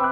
Hey 0.00 0.06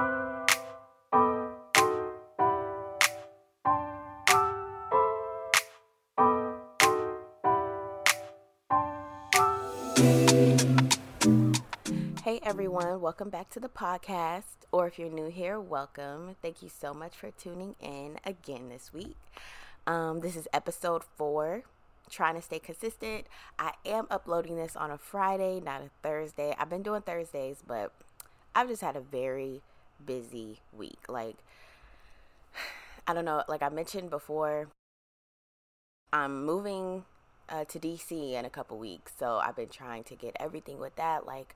everyone, 12.43 13.01
welcome 13.01 13.31
back 13.31 13.49
to 13.49 13.59
the 13.59 13.67
podcast. 13.67 14.43
Or 14.71 14.85
if 14.85 14.99
you're 14.99 15.09
new 15.09 15.31
here, 15.31 15.59
welcome. 15.59 16.35
Thank 16.43 16.61
you 16.61 16.69
so 16.69 16.93
much 16.93 17.15
for 17.15 17.31
tuning 17.31 17.73
in 17.81 18.19
again 18.23 18.69
this 18.69 18.93
week. 18.93 19.17
Um, 19.87 20.19
this 20.19 20.35
is 20.35 20.47
episode 20.53 21.03
four, 21.03 21.63
trying 22.11 22.35
to 22.35 22.43
stay 22.43 22.59
consistent. 22.59 23.25
I 23.57 23.71
am 23.87 24.05
uploading 24.11 24.55
this 24.55 24.75
on 24.75 24.91
a 24.91 24.99
Friday, 24.99 25.59
not 25.59 25.81
a 25.81 25.89
Thursday. 26.03 26.53
I've 26.59 26.69
been 26.69 26.83
doing 26.83 27.01
Thursdays, 27.01 27.63
but 27.65 27.91
I've 28.53 28.67
just 28.67 28.83
had 28.83 28.95
a 28.95 29.01
very 29.01 29.63
busy 30.05 30.59
week. 30.71 30.99
Like, 31.07 31.37
I 33.07 33.13
don't 33.13 33.25
know, 33.25 33.43
like 33.47 33.61
I 33.61 33.69
mentioned 33.69 34.09
before, 34.09 34.69
I'm 36.11 36.45
moving 36.45 37.05
uh, 37.49 37.65
to 37.65 37.79
DC 37.79 38.33
in 38.33 38.45
a 38.45 38.49
couple 38.49 38.77
weeks. 38.77 39.13
So 39.17 39.37
I've 39.37 39.55
been 39.55 39.69
trying 39.69 40.03
to 40.05 40.15
get 40.15 40.35
everything 40.39 40.79
with 40.79 40.95
that, 40.95 41.25
like 41.25 41.55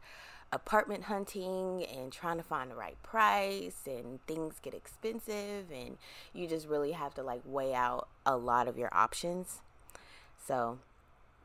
apartment 0.51 1.05
hunting 1.05 1.83
and 1.85 2.11
trying 2.11 2.37
to 2.37 2.43
find 2.43 2.69
the 2.69 2.75
right 2.75 3.01
price 3.01 3.81
and 3.87 4.23
things 4.27 4.55
get 4.61 4.73
expensive 4.73 5.71
and 5.73 5.97
you 6.31 6.47
just 6.47 6.67
really 6.67 6.91
have 6.91 7.15
to 7.15 7.23
like 7.23 7.41
weigh 7.43 7.73
out 7.73 8.07
a 8.25 8.37
lot 8.37 8.67
of 8.67 8.77
your 8.77 8.93
options. 8.93 9.61
So 10.45 10.77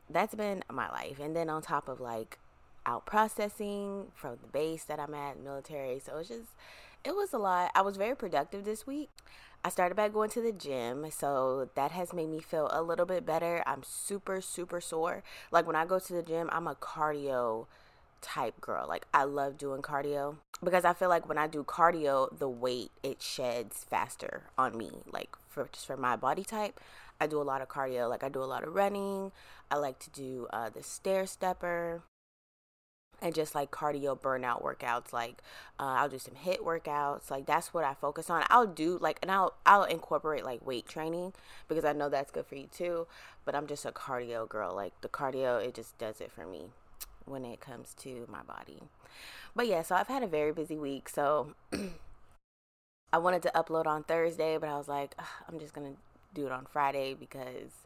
that's 0.09 0.35
been 0.35 0.63
my 0.71 0.89
life. 0.89 1.19
And 1.19 1.35
then 1.35 1.49
on 1.49 1.61
top 1.61 1.87
of 1.87 1.99
like 1.99 2.37
out 2.85 3.05
processing 3.05 4.11
from 4.13 4.37
the 4.41 4.47
base 4.47 4.83
that 4.85 4.99
I'm 4.99 5.13
at, 5.13 5.41
military. 5.41 5.99
So 5.99 6.17
it's 6.17 6.29
just, 6.29 6.49
it 7.03 7.15
was 7.15 7.33
a 7.33 7.37
lot. 7.37 7.71
I 7.75 7.81
was 7.81 7.97
very 7.97 8.15
productive 8.15 8.65
this 8.65 8.85
week. 8.85 9.09
I 9.63 9.69
started 9.69 9.95
back 9.95 10.13
going 10.13 10.29
to 10.31 10.41
the 10.41 10.53
gym, 10.53 11.05
so 11.11 11.69
that 11.75 11.91
has 11.91 12.13
made 12.13 12.29
me 12.29 12.39
feel 12.39 12.69
a 12.71 12.81
little 12.81 13.05
bit 13.05 13.25
better. 13.25 13.61
I'm 13.65 13.83
super, 13.83 14.39
super 14.39 14.79
sore. 14.79 15.21
Like 15.51 15.67
when 15.67 15.75
I 15.75 15.85
go 15.85 15.99
to 15.99 16.13
the 16.13 16.23
gym, 16.23 16.49
I'm 16.51 16.67
a 16.67 16.75
cardio 16.75 17.67
type 18.21 18.59
girl. 18.61 18.85
Like 18.87 19.05
I 19.13 19.23
love 19.23 19.57
doing 19.57 19.81
cardio 19.81 20.37
because 20.63 20.85
I 20.85 20.93
feel 20.93 21.09
like 21.09 21.27
when 21.27 21.37
I 21.37 21.47
do 21.47 21.63
cardio, 21.63 22.37
the 22.37 22.49
weight 22.49 22.91
it 23.03 23.21
sheds 23.21 23.85
faster 23.89 24.43
on 24.57 24.77
me. 24.77 24.91
Like 25.11 25.35
for 25.47 25.69
just 25.71 25.85
for 25.85 25.97
my 25.97 26.15
body 26.15 26.43
type, 26.43 26.79
I 27.19 27.27
do 27.27 27.41
a 27.41 27.43
lot 27.43 27.61
of 27.61 27.67
cardio. 27.67 28.09
Like 28.09 28.23
I 28.23 28.29
do 28.29 28.41
a 28.41 28.45
lot 28.45 28.63
of 28.63 28.73
running. 28.73 29.31
I 29.69 29.75
like 29.75 29.99
to 29.99 30.09
do 30.09 30.47
uh, 30.51 30.69
the 30.69 30.83
stair 30.83 31.25
stepper 31.25 32.01
and 33.21 33.33
just 33.33 33.55
like 33.55 33.71
cardio 33.71 34.17
burnout 34.19 34.63
workouts 34.63 35.11
like 35.13 35.41
uh, 35.79 35.95
i'll 35.97 36.09
do 36.09 36.19
some 36.19 36.35
HIIT 36.35 36.59
workouts 36.59 37.29
like 37.29 37.45
that's 37.45 37.73
what 37.73 37.83
i 37.83 37.93
focus 37.93 38.29
on. 38.29 38.43
I'll 38.49 38.67
do 38.67 38.97
like 38.99 39.19
and 39.21 39.31
i'll 39.31 39.53
i'll 39.65 39.83
incorporate 39.83 40.43
like 40.43 40.65
weight 40.65 40.87
training 40.87 41.33
because 41.67 41.85
i 41.85 41.93
know 41.93 42.09
that's 42.09 42.31
good 42.31 42.45
for 42.45 42.55
you 42.55 42.67
too 42.67 43.07
but 43.45 43.55
i'm 43.55 43.67
just 43.67 43.85
a 43.85 43.91
cardio 43.91 44.47
girl 44.47 44.75
like 44.75 44.99
the 45.01 45.09
cardio 45.09 45.63
it 45.63 45.73
just 45.73 45.97
does 45.97 46.21
it 46.21 46.31
for 46.31 46.45
me 46.45 46.67
when 47.25 47.45
it 47.45 47.59
comes 47.59 47.93
to 47.93 48.25
my 48.27 48.41
body. 48.41 48.81
But 49.55 49.67
yeah 49.67 49.81
so 49.83 49.95
i've 49.95 50.07
had 50.07 50.23
a 50.23 50.27
very 50.27 50.51
busy 50.51 50.77
week 50.77 51.09
so 51.09 51.53
i 53.13 53.17
wanted 53.17 53.41
to 53.43 53.51
upload 53.55 53.85
on 53.85 54.03
thursday 54.03 54.57
but 54.57 54.69
i 54.69 54.77
was 54.77 54.87
like 54.87 55.15
i'm 55.47 55.59
just 55.59 55.73
gonna 55.73 55.93
do 56.33 56.45
it 56.45 56.51
on 56.51 56.65
friday 56.65 57.15
because 57.19 57.85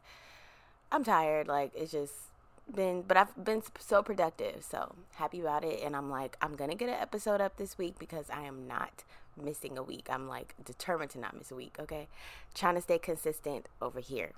i'm 0.94 1.04
tired. 1.04 1.48
Like 1.48 1.72
it's 1.76 1.92
just 1.92 2.14
been 2.74 3.04
but 3.08 3.18
I've 3.18 3.44
been 3.44 3.62
so 3.80 4.02
productive. 4.02 4.64
So 4.64 4.96
happy 5.16 5.42
about 5.42 5.64
it 5.64 5.82
and 5.84 5.96
I'm 5.96 6.10
like 6.10 6.38
I'm 6.42 6.56
going 6.56 6.70
to 6.70 6.76
get 6.76 6.90
an 6.90 6.96
episode 7.00 7.42
up 7.42 7.58
this 7.58 7.78
week 7.78 7.98
because 8.00 8.30
I 8.30 8.44
am 8.44 8.68
not 8.68 9.04
missing 9.42 9.78
a 9.78 9.84
week. 9.84 10.08
I'm 10.10 10.28
like 10.28 10.56
determined 10.64 11.12
to 11.12 11.20
not 11.20 11.36
miss 11.38 11.52
a 11.52 11.56
week, 11.56 11.76
okay? 11.80 12.08
Trying 12.54 12.76
to 12.76 12.82
stay 12.82 13.00
consistent 13.00 13.68
over 13.82 14.00
here. 14.00 14.32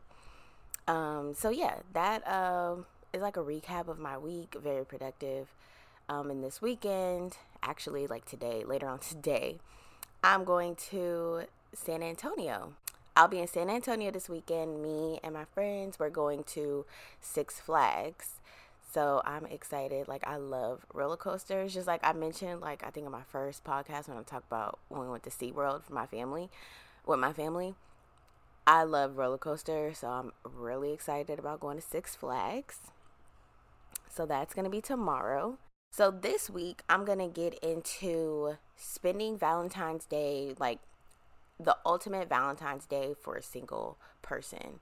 Um 0.88 1.34
so 1.36 1.50
yeah, 1.50 1.78
that 1.94 2.28
um 2.28 2.86
is 3.14 3.22
like 3.22 3.38
a 3.38 3.42
recap 3.44 3.88
of 3.88 4.00
my 4.00 4.18
week, 4.18 4.56
very 4.62 4.86
productive. 4.86 5.48
Um 6.10 6.30
and 6.30 6.44
this 6.44 6.62
weekend, 6.62 7.38
actually 7.64 8.08
like 8.08 8.26
today, 8.26 8.64
later 8.66 8.88
on 8.88 9.00
today, 9.10 9.60
I'm 10.24 10.44
going 10.44 10.76
to 10.92 11.44
San 11.74 12.02
Antonio 12.02 12.74
I'll 13.18 13.30
be 13.30 13.40
in 13.40 13.48
San 13.48 13.70
Antonio 13.70 14.12
this 14.12 14.28
weekend. 14.28 14.82
Me 14.82 15.20
and 15.24 15.34
my 15.34 15.46
friends, 15.46 15.98
we're 15.98 16.10
going 16.10 16.44
to 16.46 16.86
Six 17.22 17.62
Flags. 17.62 18.42
So 18.92 19.22
I'm 19.24 19.46
excited. 19.46 20.10
Like 20.10 20.28
I 20.28 20.36
love 20.36 20.86
roller 20.94 21.16
coasters. 21.16 21.74
Just 21.74 21.88
like 21.88 22.02
I 22.04 22.12
mentioned, 22.12 22.60
like 22.60 22.84
I 22.86 22.90
think 22.90 23.06
in 23.06 23.12
my 23.14 23.24
first 23.32 23.64
podcast 23.64 24.10
when 24.10 24.18
I 24.18 24.24
talked 24.24 24.48
about 24.48 24.80
when 24.90 25.02
we 25.02 25.08
went 25.08 25.24
to 25.24 25.30
SeaWorld 25.30 25.84
for 25.84 25.94
my 25.94 26.06
family, 26.06 26.50
with 27.06 27.20
my 27.20 27.32
family. 27.32 27.76
I 28.68 28.84
love 28.84 29.18
roller 29.18 29.38
coasters, 29.38 30.00
so 30.00 30.08
I'm 30.08 30.32
really 30.44 30.92
excited 30.92 31.40
about 31.40 31.60
going 31.60 31.78
to 31.78 31.84
Six 31.84 32.16
Flags. 32.16 32.80
So 34.10 34.26
that's 34.26 34.54
gonna 34.54 34.70
be 34.70 34.82
tomorrow. 34.82 35.58
So 35.92 36.12
this 36.12 36.50
week 36.50 36.82
I'm 36.90 37.06
gonna 37.06 37.30
get 37.30 37.54
into 37.60 38.58
spending 38.76 39.38
Valentine's 39.38 40.06
Day 40.06 40.54
like 40.60 40.80
the 41.60 41.78
ultimate 41.86 42.30
Valentine's 42.30 42.86
Day 42.86 43.16
for 43.20 43.36
a 43.36 43.44
single 43.44 43.98
person. 44.22 44.80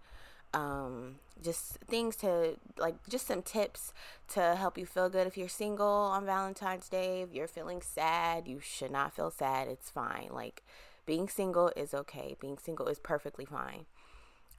Um, 0.53 1.15
just 1.41 1.77
things 1.87 2.15
to 2.17 2.57
like, 2.77 2.95
just 3.09 3.25
some 3.25 3.41
tips 3.41 3.91
to 4.29 4.55
help 4.55 4.77
you 4.77 4.85
feel 4.85 5.09
good 5.09 5.25
if 5.25 5.35
you're 5.37 5.49
single 5.49 5.87
on 5.87 6.25
Valentine's 6.25 6.89
Day. 6.89 7.21
If 7.21 7.33
you're 7.33 7.47
feeling 7.47 7.81
sad, 7.81 8.47
you 8.47 8.59
should 8.59 8.91
not 8.91 9.15
feel 9.15 9.31
sad. 9.31 9.67
It's 9.67 9.89
fine. 9.89 10.29
Like, 10.31 10.63
being 11.05 11.27
single 11.27 11.71
is 11.75 11.93
okay, 11.93 12.35
being 12.39 12.57
single 12.57 12.87
is 12.87 12.99
perfectly 12.99 13.45
fine. 13.45 13.85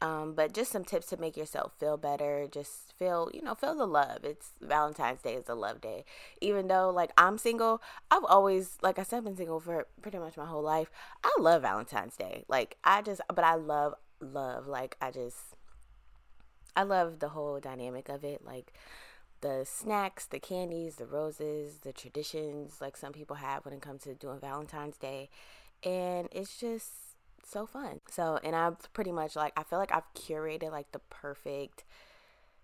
Um, 0.05 0.35
but 0.35 0.53
just 0.53 0.71
some 0.71 0.85
tips 0.85 1.07
to 1.07 1.17
make 1.17 1.35
yourself 1.35 1.73
feel 1.81 1.97
better. 1.97 2.47
Just 2.51 2.93
feel, 2.99 3.31
you 3.33 3.41
know, 3.41 3.55
feel 3.55 3.75
the 3.75 3.87
love. 3.87 4.23
It's 4.23 4.51
Valentine's 4.61 5.23
Day 5.23 5.33
is 5.33 5.49
a 5.49 5.55
love 5.55 5.81
day. 5.81 6.05
Even 6.43 6.69
though, 6.69 6.91
like, 6.91 7.11
I'm 7.17 7.39
single, 7.39 7.81
I've 8.11 8.25
always, 8.25 8.77
like 8.83 8.99
I 8.99 9.03
said, 9.03 9.25
been 9.25 9.35
single 9.35 9.61
for 9.61 9.87
pretty 10.03 10.19
much 10.19 10.37
my 10.37 10.45
whole 10.45 10.63
life. 10.63 10.91
I 11.25 11.35
love 11.41 11.63
Valentine's 11.63 12.17
Day. 12.17 12.45
Like, 12.49 12.77
I 12.85 13.01
just, 13.01 13.23
but 13.29 13.45
I 13.45 13.55
love 13.55 13.95
love. 14.21 14.67
Like, 14.67 14.99
I 15.01 15.11
just, 15.11 15.39
I 16.77 16.83
love 16.83 17.21
the 17.21 17.31
whole 17.31 17.59
dynamic 17.59 18.11
of 18.11 18.25
it. 18.25 18.45
Like, 18.45 18.75
the 19.41 19.65
snacks, 19.65 20.27
the 20.27 20.39
candies, 20.39 20.97
the 20.97 21.07
roses, 21.07 21.79
the 21.79 21.95
traditions, 21.95 22.79
like 22.79 22.99
some 22.99 23.13
people 23.13 23.37
have 23.37 23.65
when 23.65 23.73
it 23.73 23.81
comes 23.81 24.03
to 24.03 24.15
doing 24.15 24.39
Valentine's 24.39 24.99
Day. 24.99 25.31
And 25.83 26.29
it's 26.31 26.59
just, 26.59 26.93
so 27.51 27.67
fun. 27.67 28.01
So, 28.11 28.39
and 28.43 28.55
I've 28.55 28.93
pretty 28.93 29.13
much 29.13 29.37
like, 29.37 29.53
I 29.57 29.63
feel 29.63 29.79
like 29.79 29.93
I've 29.93 30.13
curated 30.15 30.71
like 30.71 30.93
the 30.93 31.01
perfect 31.11 31.85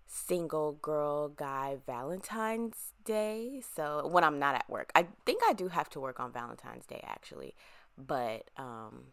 single 0.07 0.73
girl 0.73 1.29
guy 1.29 1.77
Valentine's 1.85 2.93
Day. 3.05 3.61
So, 3.75 4.07
when 4.07 4.23
I'm 4.23 4.39
not 4.39 4.55
at 4.55 4.69
work, 4.69 4.91
I 4.95 5.07
think 5.25 5.41
I 5.47 5.53
do 5.53 5.69
have 5.69 5.89
to 5.91 5.99
work 5.99 6.19
on 6.19 6.31
Valentine's 6.31 6.85
Day 6.85 7.03
actually, 7.05 7.55
but, 7.97 8.49
um, 8.57 9.05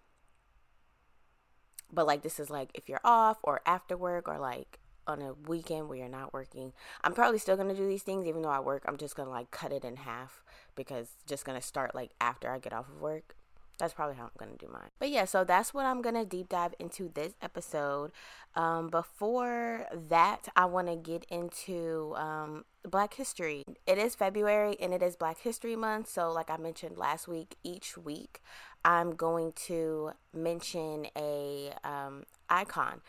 but 1.92 2.06
like 2.06 2.22
this 2.22 2.38
is 2.38 2.50
like 2.50 2.70
if 2.74 2.88
you're 2.88 3.00
off 3.02 3.38
or 3.42 3.60
after 3.64 3.96
work 3.96 4.28
or 4.28 4.38
like 4.38 4.78
on 5.08 5.22
a 5.22 5.32
weekend 5.32 5.88
where 5.88 5.96
you're 5.96 6.08
not 6.08 6.34
working. 6.34 6.72
I'm 7.02 7.14
probably 7.14 7.38
still 7.38 7.56
to 7.70 7.74
do 7.74 7.88
these 7.88 8.02
things 8.02 8.26
even 8.26 8.42
though 8.42 8.50
I 8.50 8.60
work. 8.60 8.84
I'm 8.86 8.98
just 8.98 9.16
to 9.26 9.32
like 9.32 9.50
cut 9.50 9.72
it 9.72 9.84
in 9.84 9.96
half 9.96 10.44
because 10.76 11.08
just 11.26 11.46
to 11.58 11.66
start 11.66 11.94
like 11.94 12.10
after 12.20 12.50
I 12.50 12.58
get 12.58 12.74
off 12.74 12.88
of 12.88 13.00
work 13.00 13.34
that's 13.78 13.94
probably 13.94 14.16
how 14.16 14.24
I'm 14.24 14.30
going 14.38 14.56
to 14.56 14.66
do 14.66 14.70
mine. 14.70 14.90
But 14.98 15.10
yeah, 15.10 15.24
so 15.24 15.44
that's 15.44 15.72
what 15.72 15.86
I'm 15.86 16.02
going 16.02 16.16
to 16.16 16.24
deep 16.24 16.48
dive 16.48 16.74
into 16.78 17.10
this 17.14 17.34
episode. 17.40 18.10
Um, 18.54 18.88
before 18.88 19.86
that, 19.92 20.48
I 20.56 20.64
want 20.64 20.88
to 20.88 20.96
get 20.96 21.24
into 21.30 22.14
um, 22.16 22.64
Black 22.82 23.14
History. 23.14 23.64
It 23.86 23.98
is 23.98 24.14
February 24.14 24.76
and 24.80 24.92
it 24.92 25.02
is 25.02 25.16
Black 25.16 25.40
History 25.40 25.76
Month. 25.76 26.08
So, 26.10 26.30
like 26.32 26.50
I 26.50 26.56
mentioned 26.56 26.98
last 26.98 27.28
week, 27.28 27.56
each 27.62 27.96
week 27.96 28.40
I'm 28.84 29.14
going 29.14 29.52
to 29.66 30.12
mention 30.34 31.06
a 31.16 31.72
um, 31.84 32.24
icon. 32.50 33.00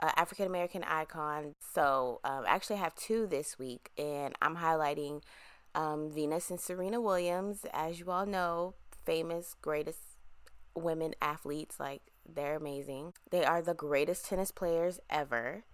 Uh, 0.00 0.10
African 0.16 0.46
American 0.46 0.82
icon. 0.84 1.52
So, 1.72 2.20
um, 2.24 2.44
I 2.46 2.54
actually 2.54 2.76
have 2.76 2.94
two 2.96 3.26
this 3.28 3.58
week, 3.60 3.90
and 3.96 4.34
I'm 4.42 4.56
highlighting 4.56 5.22
um, 5.74 6.10
Venus 6.10 6.50
and 6.50 6.58
Serena 6.58 7.00
Williams. 7.00 7.64
As 7.72 8.00
you 8.00 8.10
all 8.10 8.26
know, 8.26 8.74
famous, 9.04 9.54
greatest 9.60 10.13
women 10.74 11.14
athletes. 11.20 11.78
Like, 11.78 12.02
they're 12.26 12.56
amazing. 12.56 13.14
They 13.30 13.44
are 13.44 13.62
the 13.62 13.74
greatest 13.74 14.26
tennis 14.26 14.50
players 14.50 15.00
ever. 15.10 15.64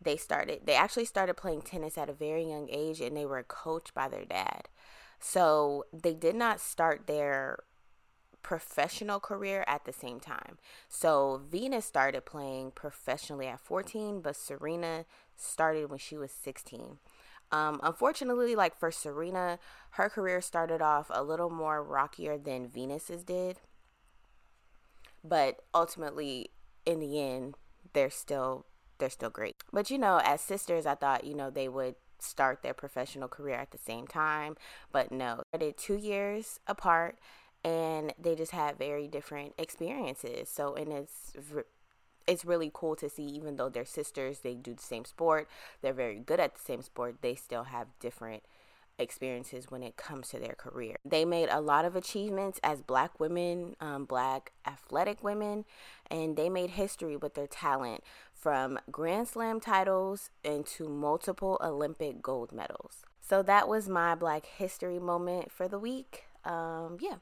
They 0.00 0.16
started, 0.16 0.60
they 0.64 0.74
actually 0.74 1.06
started 1.06 1.34
playing 1.34 1.62
tennis 1.62 1.98
at 1.98 2.08
a 2.08 2.12
very 2.12 2.44
young 2.44 2.68
age 2.70 3.00
and 3.00 3.16
they 3.16 3.26
were 3.26 3.42
coached 3.42 3.94
by 3.94 4.08
their 4.08 4.24
dad. 4.24 4.68
So 5.18 5.86
they 5.92 6.14
did 6.14 6.36
not 6.36 6.60
start 6.60 7.06
their 7.06 7.58
professional 8.42 9.18
career 9.18 9.64
at 9.66 9.84
the 9.84 9.92
same 9.92 10.20
time. 10.20 10.58
So 10.88 11.40
Venus 11.50 11.84
started 11.84 12.24
playing 12.24 12.72
professionally 12.72 13.46
at 13.46 13.60
14, 13.60 14.20
but 14.20 14.36
Serena 14.36 15.04
started 15.36 15.90
when 15.90 15.98
she 15.98 16.16
was 16.16 16.30
16. 16.30 16.98
Um, 17.50 17.80
unfortunately, 17.82 18.54
like 18.54 18.78
for 18.78 18.90
Serena, 18.90 19.58
her 19.92 20.08
career 20.08 20.40
started 20.40 20.82
off 20.82 21.10
a 21.10 21.22
little 21.22 21.50
more 21.50 21.82
rockier 21.82 22.38
than 22.38 22.68
Venus's 22.68 23.24
did. 23.24 23.58
But 25.24 25.60
ultimately, 25.74 26.50
in 26.86 27.00
the 27.00 27.20
end, 27.20 27.56
they're 27.92 28.10
still 28.10 28.66
they're 28.98 29.10
still 29.10 29.30
great. 29.30 29.56
But 29.72 29.90
you 29.90 29.98
know, 29.98 30.20
as 30.22 30.40
sisters, 30.40 30.86
I 30.86 30.94
thought 30.94 31.24
you 31.24 31.34
know 31.34 31.50
they 31.50 31.68
would 31.68 31.96
start 32.18 32.62
their 32.62 32.74
professional 32.74 33.28
career 33.28 33.56
at 33.56 33.70
the 33.70 33.78
same 33.78 34.06
time, 34.06 34.56
but 34.90 35.12
no, 35.12 35.42
they 35.52 35.58
did 35.58 35.76
two 35.76 35.96
years 35.96 36.58
apart, 36.66 37.18
and 37.64 38.12
they 38.18 38.34
just 38.34 38.52
had 38.52 38.78
very 38.78 39.06
different 39.06 39.54
experiences. 39.58 40.48
So, 40.48 40.74
and 40.74 40.92
it's 40.92 41.32
it's 42.26 42.44
really 42.44 42.70
cool 42.72 42.94
to 42.94 43.08
see 43.08 43.24
even 43.24 43.56
though 43.56 43.70
they're 43.70 43.86
sisters 43.86 44.40
they 44.40 44.54
do 44.54 44.74
the 44.74 44.82
same 44.82 45.04
sport 45.04 45.48
they're 45.80 45.94
very 45.94 46.18
good 46.18 46.38
at 46.38 46.54
the 46.54 46.60
same 46.60 46.82
sport 46.82 47.16
they 47.22 47.34
still 47.34 47.64
have 47.64 47.88
different 47.98 48.42
experiences 48.98 49.70
when 49.70 49.82
it 49.82 49.96
comes 49.96 50.28
to 50.28 50.38
their 50.38 50.54
career. 50.54 50.96
They 51.04 51.24
made 51.24 51.48
a 51.50 51.60
lot 51.60 51.84
of 51.84 51.94
achievements 51.94 52.58
as 52.62 52.82
black 52.82 53.18
women 53.20 53.76
um, 53.80 54.04
black 54.04 54.52
athletic 54.66 55.22
women 55.22 55.64
and 56.10 56.36
they 56.36 56.48
made 56.48 56.70
history 56.70 57.16
with 57.16 57.34
their 57.34 57.46
talent 57.46 58.02
from 58.32 58.78
grand 58.90 59.28
slam 59.28 59.60
titles 59.60 60.30
into 60.42 60.88
multiple 60.88 61.58
olympic 61.62 62.22
gold 62.22 62.52
medals. 62.52 63.04
So 63.20 63.42
that 63.42 63.68
was 63.68 63.88
my 63.88 64.14
black 64.14 64.46
history 64.46 64.98
moment 64.98 65.52
for 65.52 65.68
the 65.68 65.78
week. 65.78 66.24
Um, 66.44 66.96
yeah. 67.00 67.16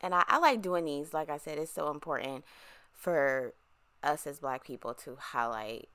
And 0.00 0.14
I, 0.14 0.24
I 0.26 0.38
like 0.38 0.62
doing 0.62 0.84
these. 0.86 1.12
Like 1.12 1.30
i 1.30 1.36
said 1.36 1.58
it's 1.58 1.72
so 1.72 1.90
important 1.90 2.44
for 2.92 3.54
us 4.02 4.26
as 4.26 4.40
black 4.40 4.64
people 4.64 4.94
to 4.94 5.16
highlight 5.16 5.88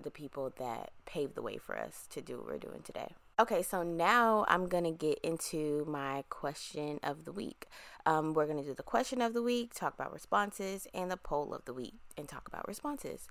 the 0.00 0.10
people 0.10 0.52
that 0.58 0.90
paved 1.06 1.34
the 1.34 1.42
way 1.42 1.58
for 1.58 1.78
us 1.78 2.06
to 2.10 2.20
do 2.20 2.38
what 2.38 2.46
we're 2.46 2.58
doing 2.58 2.82
today. 2.82 3.12
Okay, 3.42 3.60
so 3.60 3.82
now 3.82 4.44
I'm 4.46 4.68
going 4.68 4.84
to 4.84 4.92
get 4.92 5.18
into 5.24 5.84
my 5.88 6.22
question 6.30 7.00
of 7.02 7.24
the 7.24 7.32
week. 7.32 7.66
Um, 8.06 8.34
we're 8.34 8.46
going 8.46 8.62
to 8.62 8.62
do 8.62 8.72
the 8.72 8.84
question 8.84 9.20
of 9.20 9.34
the 9.34 9.42
week, 9.42 9.74
talk 9.74 9.94
about 9.94 10.12
responses, 10.12 10.86
and 10.94 11.10
the 11.10 11.16
poll 11.16 11.52
of 11.52 11.64
the 11.64 11.74
week, 11.74 11.94
and 12.16 12.28
talk 12.28 12.46
about 12.46 12.68
responses. 12.68 13.26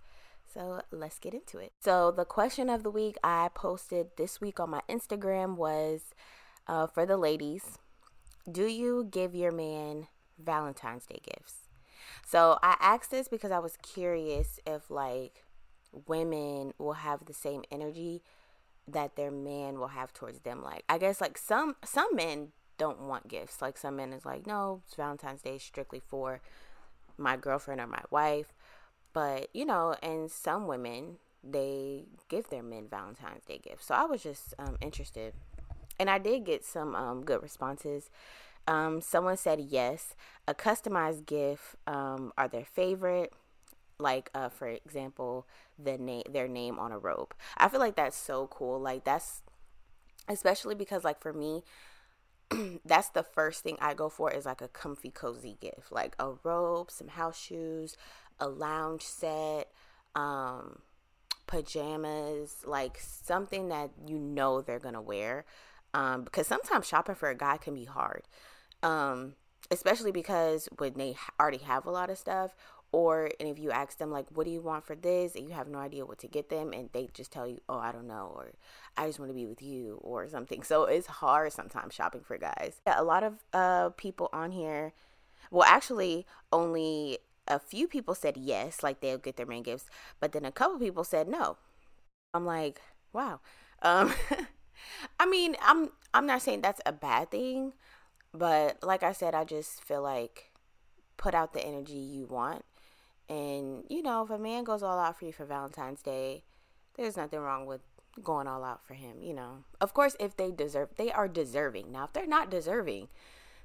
So 0.54 0.82
let's 0.92 1.18
get 1.18 1.34
into 1.34 1.60
it. 1.60 1.72
So, 1.80 2.12
the 2.12 2.26
question 2.26 2.70
of 2.70 2.84
the 2.84 2.92
week 2.92 3.16
I 3.24 3.52
posted 3.56 4.08
this 4.18 4.42
week 4.42 4.60
on 4.60 4.72
my 4.72 4.82
Instagram 4.90 5.56
was 5.56 6.02
uh, 6.68 6.88
for 6.88 7.06
the 7.06 7.16
ladies 7.16 7.80
Do 8.52 8.66
you 8.66 9.08
give 9.10 9.34
your 9.34 9.54
man 9.54 10.08
Valentine's 10.38 11.06
Day 11.06 11.22
gifts? 11.24 11.70
So 12.28 12.60
I 12.62 12.76
asked 12.82 13.12
this 13.12 13.30
because 13.30 13.52
I 13.52 13.60
was 13.60 13.78
curious 13.82 14.60
if 14.68 14.92
like 14.92 15.46
women 16.06 16.74
will 16.78 17.00
have 17.00 17.24
the 17.24 17.34
same 17.34 17.64
energy 17.72 18.24
that 18.92 19.16
their 19.16 19.32
man 19.32 19.80
will 19.80 19.90
have 19.90 20.14
towards 20.14 20.40
them. 20.40 20.64
Like 20.64 20.84
I 20.90 20.98
guess 20.98 21.22
like 21.22 21.38
some 21.38 21.76
some 21.84 22.16
men 22.16 22.50
don't 22.78 23.02
want 23.02 23.28
gifts. 23.28 23.62
Like 23.62 23.78
some 23.78 23.96
men 23.98 24.14
is 24.14 24.26
like, 24.26 24.48
no, 24.48 24.82
it's 24.86 24.96
Valentine's 24.96 25.42
Day 25.42 25.58
strictly 25.58 26.00
for 26.00 26.42
my 27.18 27.38
girlfriend 27.38 27.80
or 27.80 27.88
my 27.88 28.04
wife. 28.10 28.54
But 29.14 29.50
you 29.54 29.66
know, 29.66 29.96
and 30.02 30.32
some 30.32 30.68
women 30.68 31.18
they 31.44 32.06
give 32.30 32.50
their 32.50 32.64
men 32.64 32.88
Valentine's 32.90 33.46
Day 33.46 33.60
gifts. 33.64 33.86
So 33.86 33.96
I 33.96 34.06
was 34.06 34.24
just 34.24 34.54
um, 34.60 34.78
interested, 34.82 35.34
and 36.00 36.10
I 36.10 36.18
did 36.18 36.46
get 36.46 36.64
some 36.64 36.96
um, 36.96 37.24
good 37.24 37.42
responses. 37.42 38.10
Um, 38.68 39.02
someone 39.02 39.38
said 39.38 39.60
yes. 39.60 40.16
A 40.48 40.54
customized 40.54 41.26
gift 41.26 41.76
um, 41.88 42.32
are 42.38 42.48
their 42.48 42.66
favorite. 42.66 43.34
Like, 44.02 44.30
uh, 44.34 44.50
for 44.50 44.68
example, 44.68 45.48
the 45.78 45.98
name, 45.98 46.24
their 46.30 46.48
name 46.48 46.80
on 46.80 46.92
a 46.92 46.98
robe. 46.98 47.34
I 47.58 47.68
feel 47.68 47.80
like 47.80 47.96
that's 47.96 48.18
so 48.18 48.48
cool. 48.48 48.80
Like 48.80 49.04
that's, 49.04 49.42
especially 50.28 50.76
because 50.76 51.04
like 51.04 51.22
for 51.22 51.34
me, 51.34 51.64
that's 52.86 53.10
the 53.10 53.24
first 53.24 53.64
thing 53.64 53.78
I 53.80 53.94
go 53.94 54.10
for 54.10 54.32
is 54.32 54.46
like 54.46 54.62
a 54.62 54.68
comfy, 54.68 55.12
cozy 55.12 55.58
gift, 55.62 55.92
like 55.92 56.16
a 56.20 56.32
robe, 56.44 56.92
some 56.92 57.10
house 57.10 57.40
shoes, 57.40 57.96
a 58.40 58.48
lounge 58.48 59.04
set, 59.04 59.72
um, 60.16 60.80
pajamas, 61.48 62.64
like 62.66 62.98
something 63.00 63.70
that 63.70 63.92
you 64.06 64.18
know 64.18 64.62
they're 64.62 64.80
gonna 64.80 65.02
wear. 65.02 65.46
Um, 65.94 66.24
because 66.24 66.48
sometimes 66.48 66.88
shopping 66.88 67.16
for 67.16 67.30
a 67.30 67.36
guy 67.36 67.58
can 67.58 67.74
be 67.74 67.86
hard. 67.86 68.24
Um, 68.82 69.34
especially 69.70 70.12
because 70.12 70.68
when 70.78 70.94
they 70.96 71.16
already 71.40 71.60
have 71.60 71.86
a 71.86 71.92
lot 71.92 72.10
of 72.10 72.18
stuff, 72.18 72.56
or 72.92 73.30
and 73.40 73.50
if 73.50 73.60
you 73.60 73.72
ask 73.72 73.98
them 73.98 74.12
like, 74.12 74.28
"What 74.34 74.46
do 74.46 74.52
you 74.52 74.62
want 74.62 74.86
for 74.86 74.96
this?" 74.96 75.36
and 75.36 75.48
you 75.48 75.54
have 75.54 75.68
no 75.68 75.80
idea 75.80 76.06
what 76.06 76.20
to 76.20 76.28
get 76.28 76.50
them, 76.50 76.74
and 76.74 76.90
they 76.94 77.10
just 77.14 77.32
tell 77.32 77.48
you, 77.48 77.60
"Oh, 77.70 77.78
I 77.80 77.92
don't 77.92 78.08
know," 78.08 78.34
or 78.36 78.54
"I 78.98 79.08
just 79.08 79.20
want 79.20 79.30
to 79.30 79.36
be 79.36 79.46
with 79.46 79.62
you," 79.62 80.00
or 80.02 80.28
something. 80.30 80.64
So 80.72 80.86
it's 80.86 81.08
hard 81.08 81.52
sometimes 81.54 81.94
shopping 81.94 82.22
for 82.22 82.38
guys. 82.38 82.82
Yeah, 82.88 83.00
a 83.00 83.04
lot 83.04 83.24
of 83.24 83.44
uh 83.54 83.90
people 83.92 84.30
on 84.34 84.52
here, 84.52 84.94
well, 85.52 85.64
actually, 85.68 86.26
only 86.52 87.20
a 87.48 87.60
few 87.60 87.88
people 87.88 88.16
said 88.16 88.38
yes, 88.38 88.84
like 88.84 89.02
they'll 89.02 89.18
get 89.18 89.36
their 89.38 89.46
main 89.46 89.64
gifts, 89.64 89.90
but 90.20 90.32
then 90.32 90.46
a 90.46 90.52
couple 90.52 90.80
people 90.80 91.04
said 91.04 91.28
no. 91.28 91.58
I'm 92.34 92.46
like, 92.46 92.82
wow. 93.14 93.40
Um, 93.82 94.14
I 95.20 95.26
mean, 95.26 95.56
I'm 95.62 95.92
I'm 96.14 96.26
not 96.26 96.42
saying 96.42 96.62
that's 96.62 96.82
a 96.86 96.92
bad 96.94 97.32
thing, 97.32 97.74
but 98.34 98.84
like 98.84 99.04
I 99.04 99.12
said, 99.14 99.36
I 99.36 99.44
just 99.44 99.84
feel 99.84 100.02
like 100.02 100.52
put 101.18 101.36
out 101.36 101.54
the 101.54 101.66
energy 101.66 101.94
you 101.98 102.26
want. 102.26 102.64
And, 103.32 103.86
you 103.90 104.04
know, 104.04 104.24
if 104.24 104.30
a 104.30 104.38
man 104.38 104.66
goes 104.66 104.84
all 104.84 105.00
out 105.00 105.18
for 105.18 105.24
you 105.24 105.32
for 105.32 105.46
Valentine's 105.46 106.02
Day, 106.02 106.44
there's 106.98 107.16
nothing 107.16 107.40
wrong 107.40 107.66
with 107.66 107.80
going 108.22 108.46
all 108.46 108.66
out 108.66 108.86
for 108.86 108.94
him, 108.94 109.22
you 109.22 109.34
know. 109.34 109.64
Of 109.80 109.94
course, 109.94 110.18
if 110.20 110.36
they 110.36 110.52
deserve, 110.52 110.90
they 110.98 111.14
are 111.14 111.30
deserving. 111.30 111.94
Now, 111.94 112.04
if 112.04 112.12
they're 112.12 112.28
not 112.28 112.52
deserving, 112.52 113.08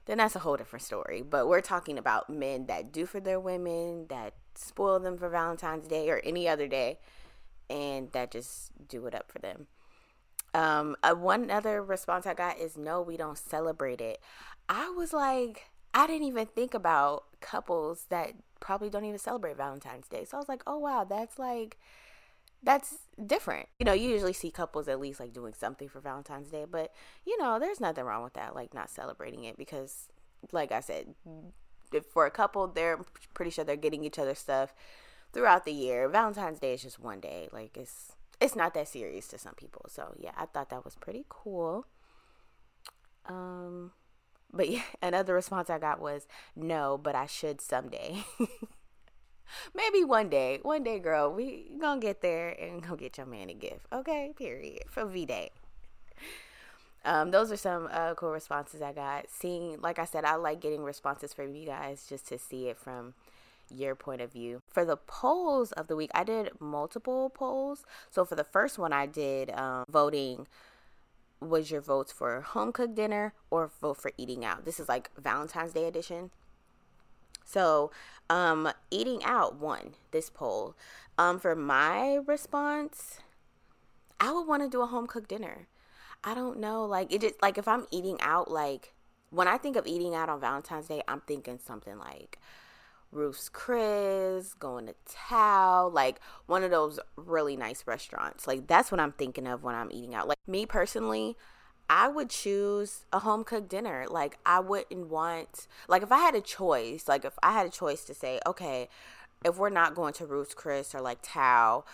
then 0.05 0.19
that's 0.19 0.37
a 0.37 0.39
whole 0.39 0.57
different 0.57 0.85
story. 0.85 1.21
But 1.21 1.49
we're 1.49 1.63
talking 1.63 1.99
about 1.99 2.31
men 2.31 2.67
that 2.67 2.93
do 2.93 3.07
for 3.07 3.19
their 3.19 3.41
women, 3.41 4.07
that 4.09 4.35
spoil 4.55 5.01
them 5.01 5.19
for 5.19 5.29
Valentine's 5.29 5.89
Day 5.89 6.11
or 6.11 6.21
any 6.23 6.49
other 6.49 6.69
day, 6.69 7.01
and 7.69 8.13
that 8.13 8.31
just 8.31 8.71
do 8.87 9.05
it 9.07 9.17
up 9.17 9.33
for 9.33 9.41
them. 9.41 9.67
Um, 10.55 10.95
uh, 11.03 11.15
one 11.15 11.51
other 11.51 11.83
response 11.83 12.25
I 12.25 12.35
got 12.35 12.59
is 12.59 12.79
no, 12.79 13.03
we 13.03 13.17
don't 13.17 13.37
celebrate 13.37 14.01
it. 14.01 14.21
I 14.69 14.91
was 14.91 15.13
like, 15.13 15.65
I 15.97 16.07
didn't 16.07 16.29
even 16.29 16.45
think 16.45 16.75
about 16.75 17.25
couples 17.41 18.05
that 18.11 18.35
probably 18.61 18.91
don't 18.91 19.07
even 19.07 19.19
celebrate 19.19 19.57
Valentine's 19.57 20.07
Day. 20.07 20.27
So 20.27 20.37
I 20.37 20.41
was 20.41 20.49
like, 20.49 20.63
oh 20.67 20.79
wow, 20.79 21.05
that's 21.05 21.39
like 21.39 21.79
that's 22.63 22.99
different. 23.25 23.71
You 23.79 23.87
know, 23.87 23.95
you 23.95 24.11
usually 24.11 24.35
see 24.35 24.51
couples 24.51 24.89
at 24.89 25.01
least 25.01 25.21
like 25.21 25.33
doing 25.33 25.55
something 25.55 25.89
for 25.89 26.01
Valentine's 26.01 26.51
Day, 26.51 26.67
but 26.71 26.93
you 27.25 27.39
know, 27.39 27.59
there's 27.59 27.81
nothing 27.81 28.05
wrong 28.05 28.23
with 28.23 28.35
that, 28.35 28.55
like 28.55 28.75
not 28.75 28.91
celebrating 28.91 29.45
it 29.45 29.57
because 29.57 30.09
like 30.53 30.71
I 30.71 30.81
said, 30.81 31.15
for 32.13 32.27
a 32.27 32.31
couple, 32.31 32.67
they're 32.67 33.01
pretty 33.33 33.51
sure 33.51 33.65
they're 33.65 33.77
getting 33.77 34.05
each 34.05 34.19
other 34.19 34.35
stuff 34.35 34.75
throughout 35.33 35.65
the 35.65 35.73
year. 35.73 36.11
Valentine's 36.11 36.61
Day 36.61 36.75
is 36.75 36.83
just 36.83 37.01
one 37.01 37.21
day. 37.21 37.49
Like 37.53 37.75
it's 37.75 38.13
it's 38.39 38.55
not 38.55 38.75
that 38.75 38.89
serious 38.89 39.29
to 39.29 39.39
some 39.39 39.55
people. 39.55 39.87
So 39.89 40.15
yeah, 40.19 40.33
I 40.37 40.45
thought 40.45 40.69
that 40.69 40.85
was 40.85 40.95
pretty 40.95 41.25
cool. 41.31 41.87
Um 43.25 43.93
but 44.53 44.69
yeah, 44.69 44.83
another 45.03 45.35
response 45.35 45.71
I 45.71 45.79
got 45.79 46.01
was 46.01 46.27
no, 46.55 46.99
but 47.03 47.15
I 47.15 47.27
should 47.27 47.61
someday. 47.61 48.25
Maybe 49.75 50.03
one 50.05 50.29
day, 50.29 50.59
one 50.63 50.83
day, 50.83 50.99
girl, 50.99 51.33
we 51.33 51.67
gonna 51.81 52.01
get 52.01 52.21
there 52.21 52.51
and 52.61 52.83
go 52.83 52.97
get 52.97 53.17
your 53.17 53.27
man 53.27 53.49
a 53.49 53.55
gift. 53.55 53.87
Okay, 53.93 54.33
period. 54.37 54.83
For 54.89 55.05
V 55.05 55.25
Day. 55.25 55.51
Um, 57.05 57.31
those 57.31 57.53
are 57.53 57.57
some 57.57 57.89
uh, 57.93 58.15
cool 58.15 58.33
responses 58.33 58.83
I 58.83 58.93
got. 58.93 59.27
Seeing, 59.31 59.81
like 59.81 60.01
I 60.01 60.05
said, 60.05 60.25
I 60.25 60.35
like 60.35 60.61
getting 60.61 60.83
responses 60.83 61.33
from 61.33 61.55
you 61.55 61.65
guys 61.65 62.07
just 62.09 62.27
to 62.29 62.39
see 62.39 62.69
it 62.69 62.77
from 62.77 63.15
your 63.71 63.95
point 63.95 64.21
of 64.21 64.33
view. 64.33 64.63
For 64.69 64.85
the 64.85 64.97
polls 64.97 65.71
of 65.73 65.87
the 65.87 65.95
week, 65.95 66.11
I 66.15 66.25
did 66.25 66.51
multiple 66.61 67.31
polls. 67.31 67.85
So 68.11 68.25
for 68.25 68.35
the 68.35 68.45
first 68.45 68.79
one, 68.79 68.93
I 68.93 69.07
did 69.07 69.51
um, 69.53 69.85
voting 69.89 70.49
was 71.41 71.71
your 71.71 71.81
votes 71.81 72.13
for 72.13 72.41
home 72.41 72.73
cooked 72.73 72.95
dinner 72.95 73.35
or 73.51 73.71
vote 73.81 73.99
for 73.99 74.13
eating 74.17 74.45
out. 74.45 74.65
This 74.65 74.81
is 74.81 74.89
like 74.89 75.11
Valentine's 75.17 75.73
Day 75.73 75.87
edition. 75.87 76.31
So, 77.45 77.91
um, 78.29 78.71
eating 78.91 79.23
out 79.25 79.57
won 79.57 79.95
this 80.11 80.31
poll. 80.31 80.75
Um, 81.17 81.39
for 81.39 81.55
my 81.55 82.17
response, 82.27 83.21
I 84.19 84.33
would 84.33 84.47
want 84.47 84.63
to 84.63 84.69
do 84.69 84.83
a 84.83 84.87
home 84.87 85.07
cooked 85.07 85.29
dinner. 85.29 85.69
I 86.25 86.35
don't 86.35 86.59
know, 86.59 86.85
like 86.85 87.13
it 87.13 87.21
just 87.21 87.41
like 87.41 87.57
if 87.57 87.69
I'm 87.69 87.87
eating 87.93 88.19
out, 88.21 88.51
like 88.51 88.93
when 89.31 89.47
I 89.47 89.59
think 89.59 89.77
of 89.77 89.87
eating 89.87 90.15
out 90.15 90.29
on 90.29 90.41
Valentine's 90.41 90.89
Day, 90.89 91.03
I'm 91.07 91.21
thinking 91.21 91.59
something 91.65 91.99
like 91.99 92.39
Ruth's 93.17 93.49
Chris, 93.49 94.55
going 94.55 94.87
to 94.87 94.95
Tao, 95.07 95.89
like 95.89 96.21
one 96.47 96.63
of 96.63 96.71
those 96.71 97.01
really 97.17 97.57
nice 97.57 97.85
restaurants. 97.87 98.47
Like 98.47 98.67
that's 98.67 98.93
what 98.93 99.01
I'm 99.01 99.13
thinking 99.13 99.47
of 99.47 99.65
when 99.65 99.75
I'm 99.75 99.91
eating 99.91 100.15
out. 100.15 100.29
Like 100.29 100.39
me 100.47 100.67
personally, 100.67 101.37
I 101.89 102.09
would 102.09 102.31
choose 102.31 103.05
a 103.13 103.21
home 103.21 103.45
cooked 103.45 103.69
dinner. 103.69 104.07
Like 104.09 104.39
I 104.45 104.61
wouldn't 104.61 105.09
want 105.09 105.67
like 105.89 106.03
if 106.03 106.13
I 106.13 106.19
had 106.19 106.35
a 106.35 106.41
choice, 106.41 107.09
like 107.09 107.25
if 107.25 107.39
I 107.43 107.53
had 107.53 107.67
a 107.67 107.71
choice 107.71 108.05
to 108.05 108.15
say, 108.15 108.41
okay, 108.47 108.89
if 109.45 109.57
we're 109.59 109.71
not 109.71 109.95
going 109.95 110.13
to 110.15 110.27
Ruth's 110.27 110.55
Chris 110.55 110.95
or 110.95 111.01
like 111.01 111.19
Tao, 111.23 111.85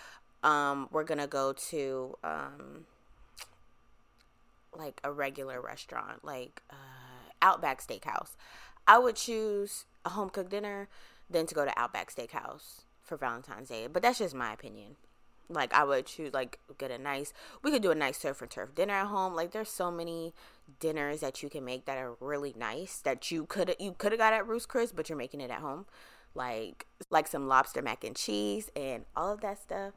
um, 0.43 0.89
we're 0.91 1.05
gonna 1.05 1.27
go 1.27 1.53
to 1.53 2.17
um 2.25 2.87
like 4.77 5.01
a 5.05 5.13
regular 5.13 5.61
restaurant, 5.61 6.25
like 6.25 6.63
uh, 6.71 6.75
Outback 7.43 7.87
Steakhouse, 7.87 8.31
I 8.87 8.99
would 8.99 9.17
choose 9.17 9.85
a 10.05 10.11
home 10.11 10.31
cooked 10.31 10.51
dinner 10.51 10.89
than 11.33 11.47
to 11.47 11.55
go 11.55 11.65
to 11.65 11.79
Outback 11.79 12.15
Steakhouse 12.15 12.83
for 13.03 13.17
Valentine's 13.17 13.69
Day. 13.69 13.87
But 13.87 14.03
that's 14.03 14.19
just 14.19 14.35
my 14.35 14.53
opinion. 14.53 14.97
Like 15.49 15.75
I 15.75 15.85
would 15.85 16.07
choose 16.07 16.33
like 16.33 16.59
get 16.79 16.91
a 16.91 16.99
nice 16.99 17.33
we 17.63 17.71
could 17.71 17.83
do 17.83 17.91
a 17.91 17.95
nice 17.95 18.19
surf 18.19 18.41
and 18.41 18.51
turf 18.51 18.75
dinner 18.75 18.95
at 18.95 19.09
home. 19.09 19.35
Like 19.35 19.53
there's 19.53 19.69
so 19.69 19.91
many 19.91 20.33
dinners 20.81 21.21
that 21.21 21.43
you 21.43 21.51
can 21.51 21.65
make 21.65 21.85
that 21.87 21.99
are 21.99 22.15
really 22.21 22.55
nice 22.57 22.99
that 22.99 23.31
you 23.31 23.47
could 23.47 23.75
you 23.79 23.95
could 23.99 24.13
have 24.13 24.19
got 24.19 24.33
at 24.33 24.47
Ruth's 24.47 24.67
Chris, 24.67 24.93
but 24.93 25.09
you're 25.09 25.19
making 25.19 25.41
it 25.41 25.51
at 25.51 25.61
home. 25.61 25.87
Like 26.35 26.87
like 27.11 27.27
some 27.27 27.49
lobster 27.49 27.83
mac 27.83 28.05
and 28.05 28.17
cheese 28.17 28.71
and 28.75 29.05
all 29.17 29.33
of 29.33 29.41
that 29.43 29.61
stuff. 29.61 29.93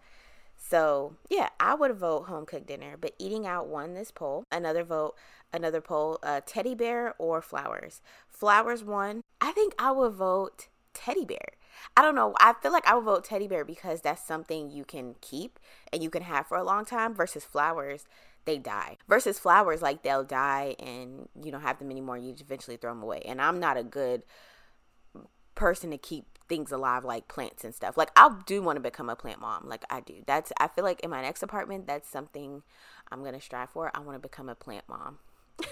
So 0.57 1.15
yeah, 1.29 1.49
I 1.59 1.75
would 1.75 1.95
vote 1.95 2.23
home 2.23 2.45
cooked 2.45 2.67
dinner, 2.67 2.97
but 2.99 3.13
eating 3.19 3.45
out 3.45 3.67
won 3.67 3.93
this 3.93 4.11
poll. 4.11 4.43
Another 4.51 4.83
vote, 4.83 5.15
another 5.53 5.81
poll, 5.81 6.19
uh, 6.23 6.41
teddy 6.45 6.75
bear 6.75 7.13
or 7.17 7.41
flowers. 7.41 8.01
Flowers 8.27 8.83
won. 8.83 9.21
I 9.39 9.51
think 9.51 9.73
I 9.77 9.91
would 9.91 10.13
vote 10.13 10.67
teddy 10.95 11.25
bear. 11.25 11.49
I 11.95 12.01
don't 12.01 12.15
know. 12.15 12.33
I 12.39 12.53
feel 12.61 12.71
like 12.71 12.87
I 12.87 12.95
would 12.95 13.03
vote 13.03 13.25
teddy 13.25 13.47
bear 13.47 13.63
because 13.63 14.01
that's 14.01 14.25
something 14.25 14.71
you 14.71 14.83
can 14.83 15.15
keep 15.21 15.59
and 15.93 16.01
you 16.01 16.09
can 16.09 16.23
have 16.23 16.47
for 16.47 16.57
a 16.57 16.63
long 16.63 16.85
time 16.85 17.13
versus 17.13 17.43
flowers. 17.43 18.05
They 18.45 18.57
die 18.57 18.97
versus 19.07 19.39
flowers, 19.39 19.81
like 19.81 20.03
they'll 20.03 20.23
die 20.23 20.75
and 20.79 21.29
you 21.43 21.51
don't 21.51 21.61
have 21.61 21.79
them 21.79 21.91
anymore. 21.91 22.17
You 22.17 22.35
eventually 22.39 22.77
throw 22.77 22.91
them 22.91 23.03
away. 23.03 23.21
And 23.25 23.41
I'm 23.41 23.59
not 23.59 23.77
a 23.77 23.83
good 23.83 24.23
person 25.55 25.91
to 25.91 25.97
keep 25.97 26.25
things 26.47 26.71
alive 26.71 27.03
like 27.03 27.27
plants 27.27 27.63
and 27.63 27.73
stuff. 27.73 27.97
Like 27.97 28.11
I 28.15 28.35
do 28.45 28.61
want 28.61 28.77
to 28.77 28.81
become 28.81 29.09
a 29.09 29.15
plant 29.15 29.41
mom. 29.41 29.67
Like 29.67 29.83
I 29.89 29.99
do. 29.99 30.23
That's 30.27 30.51
I 30.59 30.67
feel 30.67 30.83
like 30.83 30.99
in 30.99 31.09
my 31.09 31.21
next 31.21 31.43
apartment 31.43 31.87
that's 31.87 32.09
something 32.09 32.63
I'm 33.11 33.21
going 33.21 33.33
to 33.33 33.41
strive 33.41 33.69
for. 33.69 33.91
I 33.93 33.99
want 33.99 34.15
to 34.15 34.19
become 34.19 34.49
a 34.49 34.55
plant 34.55 34.85
mom. 34.87 35.19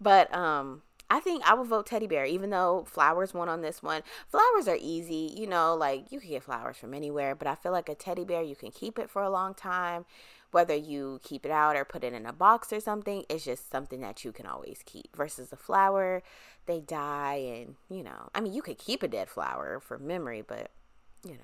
but 0.00 0.34
um 0.34 0.82
I 1.08 1.20
think 1.20 1.48
I 1.48 1.54
would 1.54 1.68
vote 1.68 1.86
teddy 1.86 2.06
bear, 2.06 2.24
even 2.24 2.50
though 2.50 2.84
flowers 2.86 3.32
won 3.32 3.48
on 3.48 3.60
this 3.60 3.82
one. 3.82 4.02
Flowers 4.26 4.66
are 4.66 4.78
easy, 4.80 5.32
you 5.36 5.46
know, 5.46 5.74
like 5.74 6.10
you 6.10 6.18
can 6.18 6.30
get 6.30 6.42
flowers 6.42 6.76
from 6.76 6.94
anywhere, 6.94 7.34
but 7.34 7.46
I 7.46 7.54
feel 7.54 7.72
like 7.72 7.88
a 7.88 7.94
teddy 7.94 8.24
bear, 8.24 8.42
you 8.42 8.56
can 8.56 8.72
keep 8.72 8.98
it 8.98 9.08
for 9.08 9.22
a 9.22 9.30
long 9.30 9.54
time. 9.54 10.04
Whether 10.50 10.74
you 10.74 11.20
keep 11.22 11.44
it 11.44 11.50
out 11.50 11.76
or 11.76 11.84
put 11.84 12.02
it 12.02 12.12
in 12.12 12.24
a 12.26 12.32
box 12.32 12.72
or 12.72 12.80
something, 12.80 13.24
it's 13.28 13.44
just 13.44 13.70
something 13.70 14.00
that 14.00 14.24
you 14.24 14.32
can 14.32 14.46
always 14.46 14.80
keep. 14.84 15.14
Versus 15.14 15.52
a 15.52 15.56
flower, 15.56 16.22
they 16.66 16.80
die, 16.80 17.34
and 17.34 17.76
you 17.88 18.02
know, 18.02 18.30
I 18.34 18.40
mean, 18.40 18.52
you 18.52 18.62
could 18.62 18.78
keep 18.78 19.02
a 19.02 19.08
dead 19.08 19.28
flower 19.28 19.80
for 19.80 19.98
memory, 19.98 20.42
but 20.46 20.70
you 21.24 21.32
know, 21.32 21.38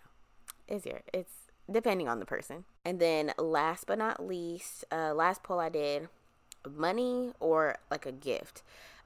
it's 0.66 0.86
your, 0.86 1.02
it's 1.12 1.32
depending 1.70 2.08
on 2.08 2.18
the 2.18 2.26
person. 2.26 2.64
And 2.84 3.00
then 3.00 3.32
last 3.38 3.86
but 3.86 3.98
not 3.98 4.26
least, 4.26 4.84
uh, 4.90 5.14
last 5.14 5.42
poll 5.42 5.60
I 5.60 5.68
did 5.68 6.08
money 6.68 7.32
or 7.40 7.76
like 7.90 8.06
a 8.06 8.12
gift. 8.12 8.62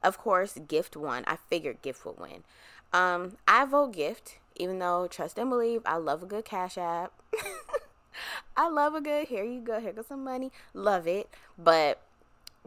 Of 0.07 0.19
course, 0.19 0.57
gift 0.69 0.97
won. 0.97 1.25
I 1.27 1.35
figured 1.35 1.83
gift 1.83 2.07
would 2.07 2.21
win. 2.21 2.45
Um, 2.93 3.39
I 3.49 3.65
vote 3.65 3.93
gift, 3.95 4.39
even 4.55 4.79
though 4.79 5.09
trust 5.09 5.37
and 5.37 5.51
believe, 5.51 5.83
I 5.85 5.97
love 5.97 6.23
a 6.23 6.27
good 6.27 6.45
cash 6.45 6.79
app. 6.79 7.13
I 8.57 8.69
love 8.69 8.95
a 8.95 9.01
good 9.01 9.27
here 9.27 9.43
you 9.43 9.61
go, 9.61 9.81
here 9.81 9.93
goes 9.93 10.07
some 10.07 10.23
money. 10.23 10.53
Love 10.73 11.09
it. 11.09 11.29
But 11.59 11.99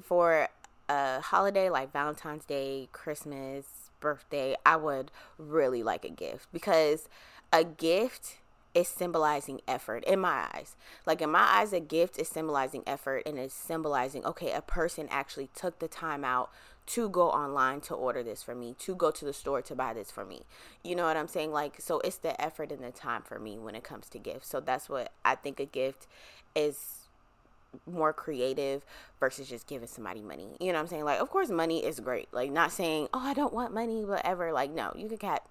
for 0.01 0.49
a 0.89 1.21
holiday 1.21 1.69
like 1.69 1.93
Valentine's 1.93 2.43
Day, 2.43 2.89
Christmas, 2.91 3.89
birthday, 4.01 4.57
I 4.65 4.75
would 4.75 5.09
really 5.37 5.81
like 5.81 6.03
a 6.03 6.09
gift 6.09 6.49
because 6.51 7.07
a 7.53 7.63
gift 7.63 8.35
is 8.73 8.87
symbolizing 8.87 9.61
effort 9.67 10.03
in 10.05 10.19
my 10.19 10.47
eyes. 10.53 10.75
Like 11.05 11.21
in 11.21 11.31
my 11.31 11.47
eyes, 11.51 11.73
a 11.73 11.79
gift 11.79 12.19
is 12.19 12.27
symbolizing 12.27 12.83
effort 12.85 13.23
and 13.25 13.37
it's 13.37 13.53
symbolizing, 13.53 14.25
okay, 14.25 14.51
a 14.51 14.61
person 14.61 15.07
actually 15.09 15.49
took 15.55 15.79
the 15.79 15.87
time 15.87 16.23
out 16.23 16.51
to 16.87 17.07
go 17.09 17.29
online 17.29 17.81
to 17.81 17.93
order 17.93 18.23
this 18.23 18.41
for 18.41 18.55
me, 18.55 18.75
to 18.79 18.95
go 18.95 19.11
to 19.11 19.25
the 19.25 19.33
store 19.33 19.61
to 19.61 19.75
buy 19.75 19.93
this 19.93 20.09
for 20.09 20.25
me. 20.25 20.41
You 20.83 20.95
know 20.95 21.05
what 21.05 21.17
I'm 21.17 21.27
saying? 21.27 21.51
Like, 21.51 21.79
so 21.79 21.99
it's 21.99 22.17
the 22.17 22.39
effort 22.41 22.71
and 22.71 22.83
the 22.83 22.91
time 22.91 23.21
for 23.21 23.37
me 23.37 23.59
when 23.59 23.75
it 23.75 23.83
comes 23.83 24.09
to 24.09 24.19
gifts. 24.19 24.49
So 24.49 24.59
that's 24.59 24.89
what 24.89 25.11
I 25.23 25.35
think 25.35 25.59
a 25.59 25.65
gift 25.65 26.07
is 26.55 27.07
more 27.85 28.11
creative 28.11 28.83
versus 29.19 29.47
just 29.47 29.67
giving 29.67 29.87
somebody 29.87 30.21
money. 30.21 30.47
You 30.59 30.67
know 30.67 30.73
what 30.73 30.79
I'm 30.79 30.87
saying? 30.87 31.05
Like, 31.05 31.19
of 31.19 31.29
course, 31.29 31.49
money 31.49 31.85
is 31.85 31.99
great. 31.99 32.27
Like, 32.31 32.51
not 32.51 32.71
saying, 32.71 33.09
oh, 33.13 33.19
I 33.19 33.35
don't 33.35 33.53
want 33.53 33.71
money, 33.71 34.03
whatever. 34.03 34.51
Like, 34.51 34.71
no, 34.71 34.91
you 34.95 35.07
can 35.07 35.17
cat. 35.17 35.43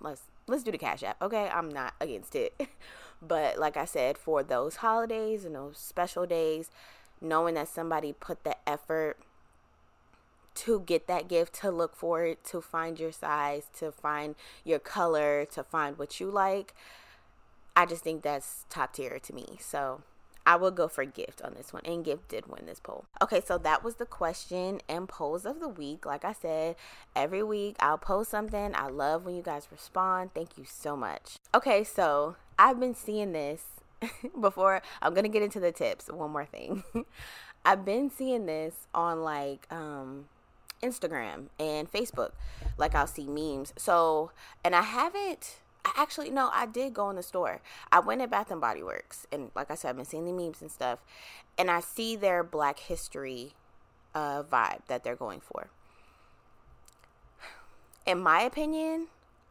Let's 0.00 0.22
let's 0.46 0.62
do 0.62 0.70
the 0.70 0.78
cash 0.78 1.02
app. 1.02 1.20
Okay, 1.22 1.48
I'm 1.48 1.68
not 1.68 1.94
against 2.00 2.34
it, 2.34 2.54
but 3.22 3.58
like 3.58 3.76
I 3.76 3.84
said, 3.84 4.18
for 4.18 4.42
those 4.42 4.76
holidays 4.76 5.44
and 5.44 5.54
those 5.54 5.78
special 5.78 6.26
days, 6.26 6.70
knowing 7.20 7.54
that 7.54 7.68
somebody 7.68 8.12
put 8.12 8.44
the 8.44 8.56
effort 8.68 9.16
to 10.54 10.80
get 10.80 11.06
that 11.08 11.28
gift, 11.28 11.54
to 11.54 11.70
look 11.70 11.96
for 11.96 12.24
it, 12.24 12.44
to 12.44 12.60
find 12.60 13.00
your 13.00 13.12
size, 13.12 13.64
to 13.78 13.90
find 13.90 14.36
your 14.64 14.78
color, 14.78 15.44
to 15.46 15.64
find 15.64 15.98
what 15.98 16.20
you 16.20 16.30
like. 16.30 16.74
I 17.76 17.86
just 17.86 18.04
think 18.04 18.22
that's 18.22 18.64
top 18.70 18.92
tier 18.92 19.18
to 19.18 19.34
me. 19.34 19.58
So 19.60 20.02
I 20.46 20.56
will 20.56 20.70
go 20.70 20.88
for 20.88 21.04
gift 21.04 21.40
on 21.42 21.54
this 21.54 21.72
one. 21.72 21.82
And 21.84 22.04
gift 22.04 22.28
did 22.28 22.46
win 22.46 22.66
this 22.66 22.80
poll. 22.80 23.06
Okay, 23.22 23.40
so 23.44 23.56
that 23.58 23.82
was 23.82 23.96
the 23.96 24.06
question 24.06 24.80
and 24.88 25.08
polls 25.08 25.46
of 25.46 25.60
the 25.60 25.68
week. 25.68 26.04
Like 26.04 26.24
I 26.24 26.32
said, 26.32 26.76
every 27.16 27.42
week 27.42 27.76
I'll 27.80 27.98
post 27.98 28.30
something. 28.30 28.74
I 28.74 28.88
love 28.88 29.24
when 29.24 29.36
you 29.36 29.42
guys 29.42 29.68
respond. 29.70 30.34
Thank 30.34 30.58
you 30.58 30.64
so 30.66 30.96
much. 30.96 31.36
Okay, 31.54 31.82
so 31.82 32.36
I've 32.58 32.78
been 32.78 32.94
seeing 32.94 33.32
this 33.32 33.64
before. 34.40 34.82
I'm 35.00 35.14
to 35.14 35.28
get 35.28 35.42
into 35.42 35.60
the 35.60 35.72
tips. 35.72 36.08
One 36.08 36.30
more 36.30 36.46
thing. 36.46 36.84
I've 37.64 37.84
been 37.84 38.10
seeing 38.10 38.44
this 38.44 38.74
on 38.94 39.22
like 39.22 39.66
um 39.70 40.26
Instagram 40.82 41.46
and 41.58 41.90
Facebook. 41.90 42.32
Like 42.76 42.94
I'll 42.94 43.06
see 43.06 43.26
memes. 43.26 43.72
So, 43.76 44.30
and 44.62 44.74
I 44.74 44.82
haven't 44.82 45.60
actually 45.96 46.30
no, 46.30 46.50
I 46.52 46.66
did 46.66 46.94
go 46.94 47.10
in 47.10 47.16
the 47.16 47.22
store. 47.22 47.60
I 47.92 48.00
went 48.00 48.22
at 48.22 48.30
Bath 48.30 48.50
and 48.50 48.60
Body 48.60 48.82
Works 48.82 49.26
and 49.30 49.50
like 49.54 49.70
I 49.70 49.74
said, 49.74 49.90
I've 49.90 49.96
been 49.96 50.04
seeing 50.04 50.26
the 50.26 50.32
memes 50.32 50.62
and 50.62 50.70
stuff. 50.70 51.04
And 51.56 51.70
I 51.70 51.80
see 51.80 52.16
their 52.16 52.42
black 52.42 52.78
history 52.78 53.52
uh 54.14 54.42
vibe 54.42 54.86
that 54.88 55.04
they're 55.04 55.16
going 55.16 55.40
for. 55.40 55.68
In 58.06 58.18
my 58.18 58.42
opinion, 58.42 59.08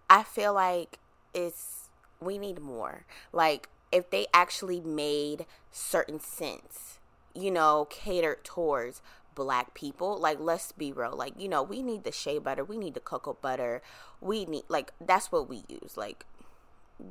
I 0.10 0.24
feel 0.24 0.54
like 0.54 1.00
it's 1.34 1.90
we 2.20 2.38
need 2.38 2.60
more. 2.60 3.06
Like 3.32 3.70
if 3.92 4.10
they 4.10 4.28
actually 4.34 4.80
made 4.80 5.46
certain 5.72 6.20
scents, 6.20 7.00
you 7.34 7.52
know, 7.52 7.88
catered 7.90 8.44
towards 8.44 9.02
black 9.36 9.74
people 9.74 10.18
like 10.18 10.40
let's 10.40 10.72
be 10.72 10.92
real 10.92 11.16
like 11.16 11.34
you 11.38 11.48
know 11.48 11.64
we 11.64 11.82
need 11.82 12.04
the 12.04 12.12
shea 12.12 12.38
butter 12.38 12.64
we 12.64 12.78
need 12.78 12.94
the 12.94 13.00
cocoa 13.00 13.38
butter 13.42 13.82
we 14.22 14.46
need 14.46 14.64
like 14.68 14.92
that's 15.02 15.32
what 15.32 15.50
we 15.50 15.64
use 15.68 15.98
like 15.98 16.26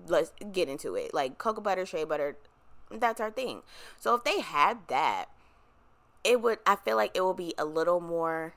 let's 0.07 0.33
get 0.53 0.69
into 0.69 0.95
it 0.95 1.13
like 1.13 1.39
cocoa 1.39 1.61
butter 1.61 1.85
shea 1.85 2.05
butter 2.05 2.37
that's 2.91 3.21
our 3.21 3.31
thing 3.31 3.63
so 3.99 4.15
if 4.15 4.25
they 4.25 4.41
had 4.41 4.79
that 4.89 5.27
it 6.25 6.41
would 6.41 6.59
i 6.67 6.77
feel 6.77 6.97
like 6.97 7.11
it 7.15 7.21
will 7.21 7.35
be 7.35 7.55
a 7.59 7.65
little 7.65 8.01
more 8.01 8.55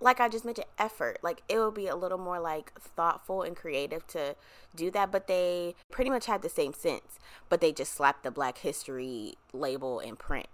like 0.00 0.18
I 0.18 0.28
just 0.28 0.44
mentioned, 0.44 0.66
effort. 0.78 1.18
Like 1.22 1.42
it 1.48 1.58
would 1.58 1.74
be 1.74 1.86
a 1.86 1.94
little 1.94 2.18
more 2.18 2.40
like 2.40 2.72
thoughtful 2.80 3.42
and 3.42 3.54
creative 3.54 4.06
to 4.08 4.34
do 4.74 4.90
that. 4.92 5.12
But 5.12 5.26
they 5.26 5.74
pretty 5.90 6.10
much 6.10 6.26
had 6.26 6.42
the 6.42 6.48
same 6.48 6.72
scents, 6.72 7.18
but 7.48 7.60
they 7.60 7.72
just 7.72 7.92
slapped 7.92 8.22
the 8.22 8.30
Black 8.30 8.58
History 8.58 9.34
label 9.52 10.00
in 10.00 10.16
print. 10.16 10.48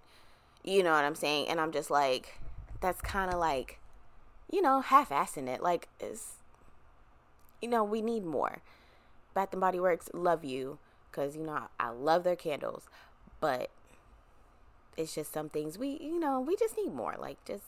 You 0.67 0.83
know 0.83 0.93
what 0.93 1.05
I'm 1.05 1.15
saying? 1.15 1.49
And 1.49 1.61
I'm 1.61 1.73
just 1.73 1.91
like, 1.91 2.41
that's 2.81 3.01
kind 3.01 3.33
of 3.33 3.39
like, 3.39 3.79
you 4.51 4.61
know, 4.61 4.81
half-assing 4.81 5.49
it. 5.49 5.63
Like, 5.63 5.89
is 6.01 6.33
you 7.63 7.69
know, 7.69 7.85
we 7.85 8.03
need 8.03 8.25
more. 8.25 8.59
Bath 9.33 9.53
and 9.53 9.61
Body 9.61 9.81
Works, 9.81 10.11
love 10.13 10.45
you, 10.45 10.79
cause 11.13 11.37
you 11.37 11.43
know 11.43 11.69
I 11.79 11.91
love 11.91 12.25
their 12.25 12.37
candles, 12.37 12.89
but 13.41 13.71
it's 14.97 15.15
just 15.15 15.33
some 15.33 15.49
things 15.49 15.79
we, 15.79 15.99
you 16.01 16.19
know, 16.19 16.41
we 16.41 16.57
just 16.57 16.77
need 16.77 16.93
more. 16.93 17.15
Like, 17.19 17.43
just, 17.45 17.65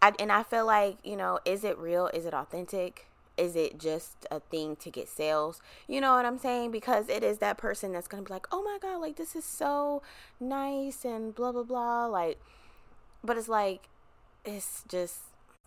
I, 0.00 0.12
and 0.18 0.30
I 0.30 0.42
feel 0.42 0.66
like, 0.66 0.98
you 1.02 1.16
know, 1.16 1.40
is 1.44 1.64
it 1.64 1.78
real? 1.78 2.08
Is 2.08 2.26
it 2.26 2.34
authentic? 2.34 3.06
Is 3.40 3.56
it 3.56 3.78
just 3.78 4.26
a 4.30 4.38
thing 4.38 4.76
to 4.76 4.90
get 4.90 5.08
sales? 5.08 5.62
You 5.88 6.00
know 6.00 6.14
what 6.14 6.26
I'm 6.26 6.38
saying? 6.38 6.70
Because 6.70 7.08
it 7.08 7.24
is 7.24 7.38
that 7.38 7.56
person 7.56 7.92
that's 7.92 8.06
going 8.06 8.22
to 8.22 8.28
be 8.28 8.34
like, 8.34 8.46
oh 8.52 8.62
my 8.62 8.78
God, 8.80 9.00
like 9.00 9.16
this 9.16 9.34
is 9.34 9.44
so 9.44 10.02
nice 10.38 11.04
and 11.04 11.34
blah, 11.34 11.50
blah, 11.50 11.62
blah. 11.62 12.06
Like, 12.06 12.38
but 13.24 13.38
it's 13.38 13.48
like, 13.48 13.88
it's 14.44 14.84
just, 14.86 15.20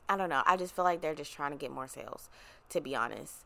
I 0.07 0.15
don't 0.15 0.29
know. 0.29 0.43
I 0.45 0.55
just 0.55 0.75
feel 0.75 0.85
like 0.85 1.01
they're 1.01 1.15
just 1.15 1.33
trying 1.33 1.51
to 1.51 1.57
get 1.57 1.71
more 1.71 1.87
sales, 1.87 2.29
to 2.69 2.79
be 2.79 2.95
honest. 2.95 3.45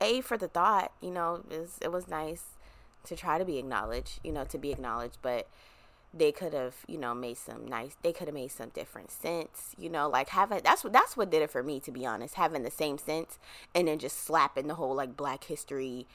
A, 0.00 0.20
for 0.20 0.36
the 0.36 0.48
thought, 0.48 0.92
you 1.00 1.10
know, 1.10 1.44
it 1.48 1.58
was, 1.58 1.78
it 1.80 1.92
was 1.92 2.08
nice 2.08 2.44
to 3.04 3.16
try 3.16 3.38
to 3.38 3.44
be 3.44 3.58
acknowledged, 3.58 4.20
you 4.24 4.32
know, 4.32 4.44
to 4.44 4.58
be 4.58 4.72
acknowledged, 4.72 5.18
but 5.22 5.48
they 6.14 6.32
could 6.32 6.54
have 6.54 6.74
you 6.86 6.98
know 6.98 7.14
made 7.14 7.36
some 7.36 7.66
nice 7.66 7.96
they 8.02 8.12
could 8.12 8.28
have 8.28 8.34
made 8.34 8.50
some 8.50 8.70
different 8.70 9.10
scents 9.10 9.74
you 9.78 9.90
know 9.90 10.08
like 10.08 10.30
having 10.30 10.60
that's 10.64 10.82
what 10.82 10.92
that's 10.92 11.16
what 11.16 11.30
did 11.30 11.42
it 11.42 11.50
for 11.50 11.62
me 11.62 11.78
to 11.78 11.90
be 11.90 12.06
honest 12.06 12.34
having 12.34 12.62
the 12.62 12.70
same 12.70 12.96
scents 12.96 13.38
and 13.74 13.88
then 13.88 13.98
just 13.98 14.18
slapping 14.24 14.68
the 14.68 14.74
whole 14.74 14.94
like 14.94 15.16
black 15.16 15.44
history 15.44 16.06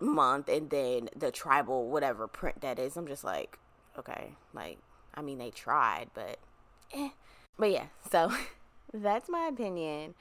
month 0.00 0.48
and 0.48 0.70
then 0.70 1.08
the 1.14 1.30
tribal 1.30 1.88
whatever 1.88 2.26
print 2.26 2.60
that 2.60 2.78
is 2.78 2.96
i'm 2.96 3.06
just 3.06 3.22
like 3.22 3.58
okay 3.96 4.32
like 4.52 4.78
i 5.14 5.22
mean 5.22 5.38
they 5.38 5.50
tried 5.50 6.06
but 6.14 6.38
eh. 6.92 7.10
But 7.60 7.72
yeah, 7.72 7.86
so 8.10 8.32
that's 8.92 9.28
my 9.28 9.48
opinion 9.52 10.14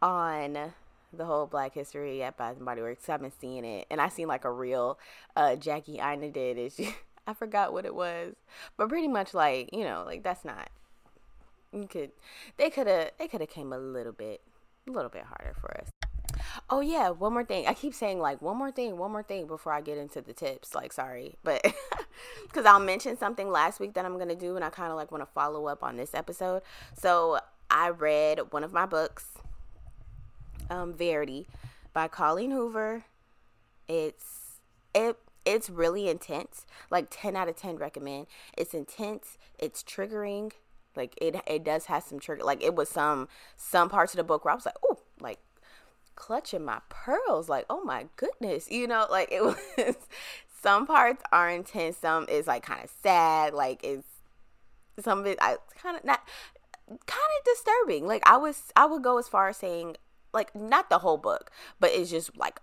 on 0.00 0.72
the 1.12 1.24
whole 1.24 1.46
Black 1.46 1.74
History 1.74 2.22
at 2.22 2.36
Bath 2.36 2.56
and 2.56 2.64
Body 2.64 2.80
Works. 2.80 3.08
I've 3.08 3.20
been 3.20 3.32
seeing 3.38 3.64
it, 3.64 3.86
and 3.90 4.00
I 4.00 4.08
seen 4.08 4.28
like 4.28 4.44
a 4.44 4.52
real 4.52 4.98
uh, 5.34 5.56
Jackie 5.56 5.98
Aina 5.98 6.30
did. 6.30 6.56
Is 6.56 6.80
I 7.26 7.34
forgot 7.34 7.72
what 7.72 7.84
it 7.84 7.94
was, 7.94 8.34
but 8.76 8.88
pretty 8.88 9.08
much 9.08 9.34
like 9.34 9.70
you 9.72 9.84
know, 9.84 10.04
like 10.06 10.22
that's 10.22 10.44
not. 10.44 10.68
You 11.72 11.86
could, 11.86 12.12
they 12.56 12.70
could 12.70 12.86
have, 12.86 13.10
they 13.18 13.28
could 13.28 13.40
have 13.40 13.50
came 13.50 13.72
a 13.72 13.78
little 13.78 14.12
bit, 14.12 14.40
a 14.88 14.90
little 14.90 15.10
bit 15.10 15.24
harder 15.24 15.54
for 15.60 15.76
us. 15.76 15.88
Oh 16.70 16.80
yeah, 16.80 17.10
one 17.10 17.32
more 17.32 17.44
thing. 17.44 17.66
I 17.66 17.74
keep 17.74 17.92
saying 17.92 18.18
like 18.18 18.40
one 18.40 18.56
more 18.56 18.70
thing, 18.70 18.96
one 18.96 19.12
more 19.12 19.22
thing 19.22 19.46
before 19.46 19.72
I 19.72 19.80
get 19.80 19.98
into 19.98 20.20
the 20.20 20.32
tips. 20.32 20.74
Like 20.74 20.92
sorry, 20.92 21.36
but 21.42 21.62
cuz 22.52 22.64
I'll 22.64 22.80
mention 22.80 23.16
something 23.18 23.50
last 23.50 23.80
week 23.80 23.94
that 23.94 24.04
I'm 24.04 24.18
to 24.18 24.34
do 24.34 24.56
and 24.56 24.64
I 24.64 24.70
kind 24.70 24.90
of 24.90 24.96
like 24.96 25.12
want 25.12 25.22
to 25.22 25.30
follow 25.32 25.66
up 25.66 25.82
on 25.82 25.96
this 25.96 26.14
episode. 26.14 26.62
So, 26.98 27.40
I 27.68 27.90
read 27.90 28.52
one 28.52 28.64
of 28.64 28.72
my 28.72 28.86
books 28.86 29.32
um 30.70 30.92
Verity 30.94 31.46
by 31.92 32.08
Colleen 32.08 32.50
Hoover. 32.50 33.04
It's 33.88 34.58
it 34.94 35.18
it's 35.46 35.70
really 35.70 36.08
intense. 36.08 36.66
Like 36.90 37.06
10 37.10 37.36
out 37.36 37.48
of 37.48 37.56
10 37.56 37.76
recommend. 37.76 38.26
It's 38.56 38.74
intense, 38.74 39.38
it's 39.58 39.82
triggering. 39.82 40.52
Like 40.94 41.14
it 41.20 41.36
it 41.46 41.62
does 41.62 41.86
have 41.86 42.04
some 42.04 42.18
trigger 42.18 42.42
like 42.42 42.62
it 42.62 42.74
was 42.74 42.88
some 42.88 43.28
some 43.56 43.90
parts 43.90 44.14
of 44.14 44.16
the 44.18 44.24
book 44.24 44.44
where 44.44 44.52
I 44.52 44.54
was 44.54 44.64
like, 44.64 44.76
"Oh, 44.82 44.98
like 45.20 45.38
clutching 46.16 46.64
my 46.64 46.80
pearls 46.88 47.48
like 47.48 47.66
oh 47.68 47.84
my 47.84 48.06
goodness 48.16 48.70
you 48.70 48.86
know 48.86 49.06
like 49.10 49.28
it 49.30 49.44
was 49.44 49.96
some 50.62 50.86
parts 50.86 51.22
are 51.30 51.50
intense 51.50 51.98
some 51.98 52.26
is 52.28 52.46
like 52.46 52.62
kind 52.64 52.82
of 52.82 52.90
sad 53.02 53.54
like 53.54 53.84
it's 53.84 54.08
some 54.98 55.20
of 55.20 55.26
it 55.26 55.38
i 55.40 55.56
kind 55.76 55.96
of 55.96 56.04
not 56.04 56.26
kind 56.88 57.00
of 57.38 57.44
disturbing 57.44 58.06
like 58.06 58.22
i 58.26 58.36
was 58.36 58.72
i 58.74 58.86
would 58.86 59.02
go 59.02 59.18
as 59.18 59.28
far 59.28 59.48
as 59.48 59.56
saying 59.58 59.94
like 60.32 60.54
not 60.54 60.88
the 60.88 60.98
whole 60.98 61.18
book 61.18 61.50
but 61.78 61.90
it's 61.92 62.10
just 62.10 62.36
like 62.36 62.60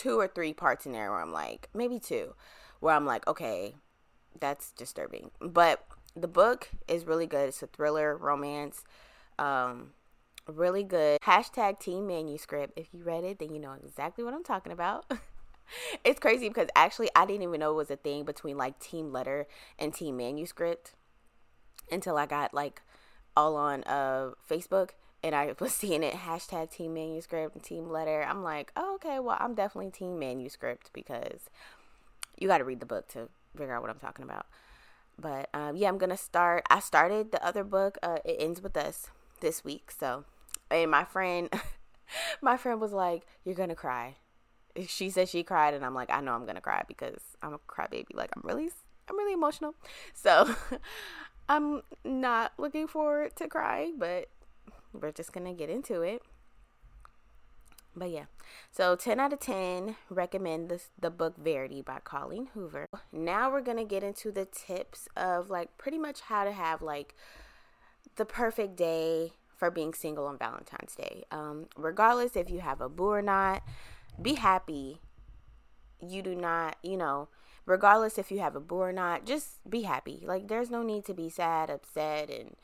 two 0.00 0.18
or 0.18 0.28
three 0.28 0.52
parts 0.52 0.86
in 0.86 0.92
there 0.92 1.10
where 1.10 1.20
i'm 1.20 1.32
like 1.32 1.68
maybe 1.74 1.98
two 1.98 2.34
where 2.80 2.94
i'm 2.94 3.06
like 3.06 3.26
okay 3.26 3.74
that's 4.38 4.70
disturbing 4.72 5.30
but 5.40 5.84
the 6.16 6.28
book 6.28 6.70
is 6.88 7.04
really 7.04 7.26
good 7.26 7.48
it's 7.48 7.62
a 7.62 7.66
thriller 7.66 8.16
romance 8.16 8.84
um 9.38 9.90
really 10.46 10.82
good. 10.82 11.20
Hashtag 11.20 11.78
team 11.78 12.06
manuscript. 12.06 12.78
If 12.78 12.88
you 12.92 13.02
read 13.02 13.24
it, 13.24 13.38
then 13.38 13.54
you 13.54 13.60
know 13.60 13.74
exactly 13.82 14.24
what 14.24 14.34
I'm 14.34 14.44
talking 14.44 14.72
about. 14.72 15.10
it's 16.04 16.20
crazy 16.20 16.48
because 16.48 16.68
actually 16.74 17.10
I 17.14 17.26
didn't 17.26 17.42
even 17.42 17.60
know 17.60 17.72
it 17.72 17.76
was 17.76 17.90
a 17.90 17.96
thing 17.96 18.24
between 18.24 18.56
like 18.56 18.78
team 18.78 19.12
letter 19.12 19.46
and 19.78 19.94
team 19.94 20.16
manuscript 20.16 20.94
until 21.90 22.16
I 22.16 22.26
got 22.26 22.54
like 22.54 22.82
all 23.36 23.56
on 23.56 23.84
uh 23.84 24.30
Facebook 24.48 24.90
and 25.22 25.34
I 25.34 25.54
was 25.58 25.72
seeing 25.72 26.02
it 26.02 26.14
hashtag 26.14 26.70
team 26.70 26.94
manuscript 26.94 27.54
and 27.54 27.64
team 27.64 27.90
letter. 27.90 28.22
I'm 28.22 28.42
like, 28.42 28.72
oh, 28.76 28.94
okay, 28.96 29.18
well 29.18 29.36
I'm 29.38 29.54
definitely 29.54 29.90
team 29.90 30.18
manuscript 30.18 30.90
because 30.92 31.50
you 32.38 32.48
got 32.48 32.58
to 32.58 32.64
read 32.64 32.80
the 32.80 32.86
book 32.86 33.08
to 33.08 33.28
figure 33.56 33.74
out 33.74 33.82
what 33.82 33.90
I'm 33.90 33.98
talking 33.98 34.24
about. 34.24 34.46
But 35.18 35.50
um, 35.52 35.76
yeah, 35.76 35.88
I'm 35.88 35.98
gonna 35.98 36.16
start. 36.16 36.64
I 36.70 36.80
started 36.80 37.32
the 37.32 37.44
other 37.44 37.64
book. 37.64 37.98
Uh, 38.02 38.18
it 38.24 38.36
ends 38.38 38.62
with 38.62 38.76
us 38.76 39.08
this 39.40 39.64
week. 39.64 39.90
So, 39.96 40.24
and 40.70 40.90
my 40.90 41.04
friend, 41.04 41.50
my 42.42 42.56
friend 42.56 42.80
was 42.80 42.92
like, 42.92 43.26
"You're 43.44 43.54
gonna 43.54 43.74
cry." 43.74 44.16
She 44.86 45.10
said 45.10 45.28
she 45.28 45.42
cried, 45.42 45.74
and 45.74 45.84
I'm 45.84 45.94
like, 45.94 46.10
"I 46.10 46.20
know 46.20 46.32
I'm 46.32 46.46
gonna 46.46 46.60
cry 46.60 46.84
because 46.88 47.20
I'm 47.42 47.52
a 47.52 47.58
crybaby. 47.58 48.14
Like 48.14 48.30
I'm 48.34 48.42
really, 48.44 48.70
I'm 49.08 49.18
really 49.18 49.34
emotional." 49.34 49.74
So, 50.14 50.54
I'm 51.48 51.82
not 52.02 52.52
looking 52.56 52.86
forward 52.86 53.36
to 53.36 53.48
crying, 53.48 53.96
but 53.98 54.28
we're 54.92 55.12
just 55.12 55.32
gonna 55.32 55.54
get 55.54 55.70
into 55.70 56.02
it. 56.02 56.22
But 57.94 58.10
yeah, 58.10 58.26
so 58.70 58.94
10 58.94 59.18
out 59.18 59.32
of 59.32 59.40
10 59.40 59.96
recommend 60.08 60.68
this, 60.68 60.90
the 60.98 61.10
book 61.10 61.36
Verity 61.36 61.82
by 61.82 61.98
Colleen 62.04 62.48
Hoover. 62.54 62.86
Now 63.12 63.50
we're 63.50 63.62
gonna 63.62 63.84
get 63.84 64.04
into 64.04 64.30
the 64.30 64.44
tips 64.44 65.08
of 65.16 65.50
like 65.50 65.76
pretty 65.76 65.98
much 65.98 66.20
how 66.22 66.44
to 66.44 66.52
have 66.52 66.82
like 66.82 67.14
the 68.16 68.24
perfect 68.24 68.76
day 68.76 69.32
for 69.56 69.70
being 69.70 69.92
single 69.92 70.26
on 70.26 70.38
Valentine's 70.38 70.94
Day. 70.94 71.24
Um, 71.30 71.66
regardless 71.76 72.36
if 72.36 72.48
you 72.48 72.60
have 72.60 72.80
a 72.80 72.88
boo 72.88 73.10
or 73.10 73.22
not, 73.22 73.62
be 74.20 74.34
happy. 74.34 75.00
You 76.00 76.22
do 76.22 76.34
not, 76.34 76.76
you 76.82 76.96
know, 76.96 77.28
regardless 77.66 78.16
if 78.18 78.30
you 78.32 78.38
have 78.40 78.56
a 78.56 78.60
boo 78.60 78.76
or 78.76 78.92
not, 78.92 79.26
just 79.26 79.68
be 79.68 79.82
happy. 79.82 80.22
Like, 80.24 80.48
there's 80.48 80.70
no 80.70 80.82
need 80.82 81.04
to 81.04 81.14
be 81.14 81.28
sad, 81.28 81.68
upset, 81.68 82.30
and 82.30 82.56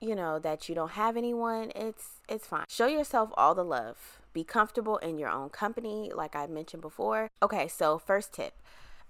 you 0.00 0.14
know 0.14 0.38
that 0.38 0.68
you 0.68 0.74
don't 0.74 0.92
have 0.92 1.16
anyone. 1.16 1.70
It's 1.76 2.20
it's 2.28 2.46
fine. 2.46 2.64
Show 2.68 2.86
yourself 2.86 3.30
all 3.36 3.54
the 3.54 3.64
love. 3.64 4.20
Be 4.32 4.44
comfortable 4.44 4.96
in 4.98 5.18
your 5.18 5.28
own 5.28 5.50
company, 5.50 6.10
like 6.14 6.34
I 6.36 6.46
mentioned 6.46 6.82
before. 6.82 7.28
Okay, 7.42 7.68
so 7.68 7.98
first 7.98 8.32
tip. 8.32 8.54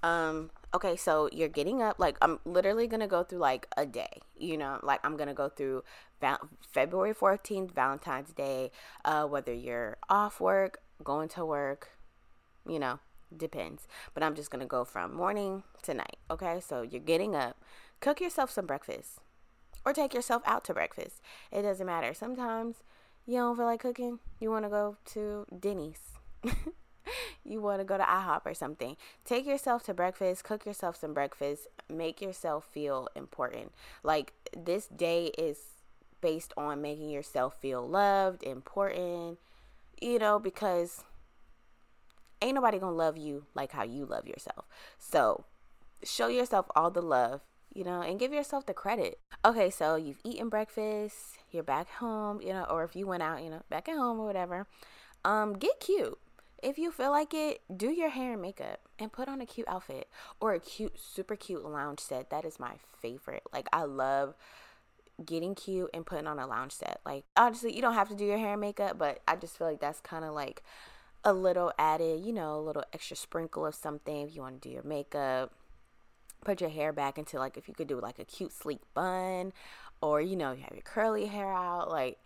Um, 0.02 0.50
okay, 0.74 0.96
so 0.96 1.28
you're 1.30 1.48
getting 1.48 1.82
up. 1.82 1.98
Like, 1.98 2.16
I'm 2.22 2.38
literally 2.46 2.88
to 3.00 3.06
go 3.06 3.22
through 3.22 3.40
like 3.40 3.66
a 3.76 3.84
day, 3.84 4.22
you 4.38 4.56
know, 4.56 4.80
like 4.82 5.00
I'm 5.04 5.16
to 5.28 5.34
go 5.34 5.50
through 5.50 5.84
val- 6.22 6.48
February 6.72 7.14
14th, 7.14 7.72
Valentine's 7.72 8.32
Day, 8.32 8.70
uh, 9.04 9.26
whether 9.26 9.52
you're 9.52 9.98
off 10.08 10.40
work, 10.40 10.80
going 11.04 11.28
to 11.30 11.44
work, 11.44 11.90
you 12.66 12.78
know, 12.78 12.98
depends. 13.36 13.86
But 14.14 14.22
I'm 14.22 14.34
just 14.34 14.50
to 14.62 14.66
go 14.66 14.84
from 14.84 15.14
morning 15.14 15.64
to 15.82 15.92
night. 15.92 16.16
Okay, 16.30 16.60
so 16.66 16.80
you're 16.80 17.02
getting 17.02 17.36
up, 17.36 17.62
cook 18.00 18.22
yourself 18.22 18.50
some 18.50 18.64
breakfast 18.64 19.20
or 19.84 19.92
take 19.92 20.14
yourself 20.14 20.42
out 20.46 20.64
to 20.64 20.74
breakfast. 20.74 21.20
It 21.50 21.62
doesn't 21.62 21.86
matter. 21.86 22.14
Sometimes 22.14 22.76
you 23.26 23.36
don't 23.36 23.56
feel 23.56 23.66
like 23.66 23.80
cooking, 23.80 24.18
you 24.40 24.50
want 24.50 24.64
to 24.64 24.70
go 24.70 24.96
to 25.12 25.46
Denny's. 25.58 26.00
you 27.44 27.60
want 27.60 27.80
to 27.80 27.84
go 27.84 27.96
to 27.96 28.04
IHOP 28.04 28.42
or 28.44 28.54
something. 28.54 28.96
Take 29.24 29.46
yourself 29.46 29.82
to 29.84 29.94
breakfast, 29.94 30.44
cook 30.44 30.66
yourself 30.66 30.96
some 30.96 31.14
breakfast, 31.14 31.66
make 31.88 32.20
yourself 32.20 32.64
feel 32.64 33.08
important. 33.14 33.72
Like 34.02 34.32
this 34.56 34.86
day 34.86 35.26
is 35.38 35.58
based 36.20 36.52
on 36.56 36.82
making 36.82 37.10
yourself 37.10 37.56
feel 37.60 37.86
loved, 37.86 38.42
important, 38.42 39.38
you 40.00 40.18
know, 40.18 40.38
because 40.38 41.04
ain't 42.42 42.54
nobody 42.54 42.78
going 42.78 42.92
to 42.92 42.96
love 42.96 43.16
you 43.16 43.46
like 43.54 43.72
how 43.72 43.82
you 43.82 44.04
love 44.04 44.26
yourself. 44.26 44.66
So, 44.98 45.44
show 46.02 46.28
yourself 46.28 46.66
all 46.74 46.90
the 46.90 47.02
love, 47.02 47.42
you 47.74 47.84
know, 47.84 48.00
and 48.00 48.18
give 48.18 48.32
yourself 48.32 48.66
the 48.66 48.74
credit. 48.74 49.18
Okay, 49.44 49.70
so 49.70 49.96
you've 49.96 50.20
eaten 50.24 50.48
breakfast, 50.48 51.38
you're 51.50 51.62
back 51.62 51.88
home, 51.88 52.40
you 52.40 52.52
know, 52.52 52.64
or 52.64 52.84
if 52.84 52.94
you 52.94 53.06
went 53.06 53.22
out, 53.22 53.42
you 53.42 53.50
know, 53.50 53.62
back 53.68 53.88
at 53.88 53.96
home 53.96 54.20
or 54.20 54.26
whatever. 54.26 54.66
Um, 55.24 55.54
get 55.54 55.80
cute 55.80 56.18
if 56.62 56.78
you 56.78 56.90
feel 56.90 57.10
like 57.10 57.32
it, 57.34 57.62
do 57.74 57.90
your 57.90 58.10
hair 58.10 58.32
and 58.32 58.42
makeup 58.42 58.80
and 58.98 59.12
put 59.12 59.28
on 59.28 59.40
a 59.40 59.46
cute 59.46 59.68
outfit 59.68 60.08
or 60.40 60.52
a 60.54 60.60
cute, 60.60 60.98
super 60.98 61.36
cute 61.36 61.64
lounge 61.64 62.00
set. 62.00 62.30
That 62.30 62.44
is 62.44 62.60
my 62.60 62.74
favorite. 63.00 63.42
Like, 63.52 63.68
I 63.72 63.84
love 63.84 64.34
getting 65.24 65.54
cute 65.54 65.90
and 65.92 66.04
putting 66.04 66.26
on 66.26 66.38
a 66.38 66.46
lounge 66.46 66.72
set. 66.72 67.00
Like, 67.04 67.24
obviously, 67.36 67.74
you 67.74 67.82
don't 67.82 67.94
have 67.94 68.08
to 68.08 68.14
do 68.14 68.24
your 68.24 68.38
hair 68.38 68.52
and 68.52 68.60
makeup, 68.60 68.98
but 68.98 69.20
I 69.26 69.36
just 69.36 69.56
feel 69.56 69.66
like 69.66 69.80
that's 69.80 70.00
kind 70.00 70.24
of 70.24 70.34
like 70.34 70.62
a 71.24 71.32
little 71.32 71.72
added, 71.78 72.24
you 72.24 72.32
know, 72.32 72.56
a 72.56 72.62
little 72.62 72.84
extra 72.92 73.16
sprinkle 73.16 73.66
of 73.66 73.74
something 73.74 74.22
if 74.22 74.34
you 74.34 74.42
want 74.42 74.60
to 74.60 74.68
do 74.68 74.72
your 74.72 74.82
makeup. 74.82 75.52
Put 76.44 76.60
your 76.60 76.70
hair 76.70 76.92
back 76.92 77.18
into 77.18 77.38
like 77.38 77.56
if 77.56 77.68
you 77.68 77.74
could 77.74 77.88
do 77.88 78.00
like 78.00 78.18
a 78.18 78.24
cute 78.24 78.52
sleek 78.52 78.80
bun 78.94 79.52
or 80.00 80.20
you 80.20 80.36
know, 80.36 80.52
you 80.52 80.62
have 80.62 80.72
your 80.72 80.82
curly 80.82 81.26
hair 81.26 81.52
out, 81.52 81.90
like 81.90 82.18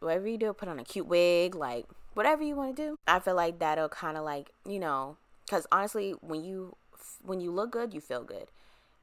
whatever 0.00 0.28
you 0.28 0.38
do, 0.38 0.52
put 0.52 0.68
on 0.68 0.78
a 0.78 0.84
cute 0.84 1.06
wig, 1.06 1.54
like 1.54 1.86
whatever 2.14 2.42
you 2.42 2.54
want 2.54 2.76
to 2.76 2.82
do. 2.82 2.96
I 3.06 3.18
feel 3.18 3.34
like 3.34 3.58
that'll 3.58 3.88
kind 3.88 4.16
of 4.16 4.24
like, 4.24 4.50
you 4.66 4.78
know, 4.78 5.16
cuz 5.48 5.66
honestly, 5.72 6.12
when 6.20 6.44
you 6.44 6.76
when 7.22 7.40
you 7.40 7.50
look 7.50 7.70
good, 7.70 7.94
you 7.94 8.00
feel 8.00 8.24
good. 8.24 8.48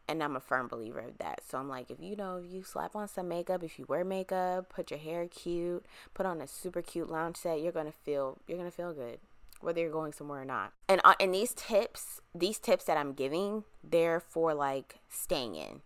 And 0.07 0.23
I'm 0.23 0.35
a 0.35 0.39
firm 0.39 0.67
believer 0.67 0.99
of 0.99 1.19
that. 1.19 1.41
So 1.47 1.59
I'm 1.59 1.69
like, 1.69 1.91
if 1.91 1.99
you 2.01 2.15
know, 2.15 2.37
if 2.37 2.51
you 2.51 2.63
slap 2.63 2.95
on 2.95 3.07
some 3.07 3.27
makeup, 3.27 3.63
if 3.63 3.77
you 3.77 3.85
wear 3.87 4.03
makeup, 4.03 4.69
put 4.69 4.89
your 4.89 4.99
hair 4.99 5.27
cute, 5.27 5.85
put 6.15 6.25
on 6.25 6.41
a 6.41 6.47
super 6.47 6.81
cute 6.81 7.09
lounge 7.11 7.37
set, 7.37 7.61
you're 7.61 7.71
gonna 7.71 7.91
feel 7.91 8.37
you're 8.47 8.57
gonna 8.57 8.71
feel 8.71 8.93
good, 8.93 9.19
whether 9.61 9.81
you're 9.81 9.91
going 9.91 10.13
somewhere 10.13 10.41
or 10.41 10.45
not. 10.45 10.73
And 10.87 11.01
uh, 11.03 11.15
and 11.19 11.33
these 11.33 11.53
tips, 11.53 12.21
these 12.33 12.59
tips 12.59 12.85
that 12.85 12.97
I'm 12.97 13.13
giving, 13.13 13.63
they're 13.83 14.19
for 14.19 14.53
like 14.53 14.99
staying 15.09 15.55
in. 15.55 15.81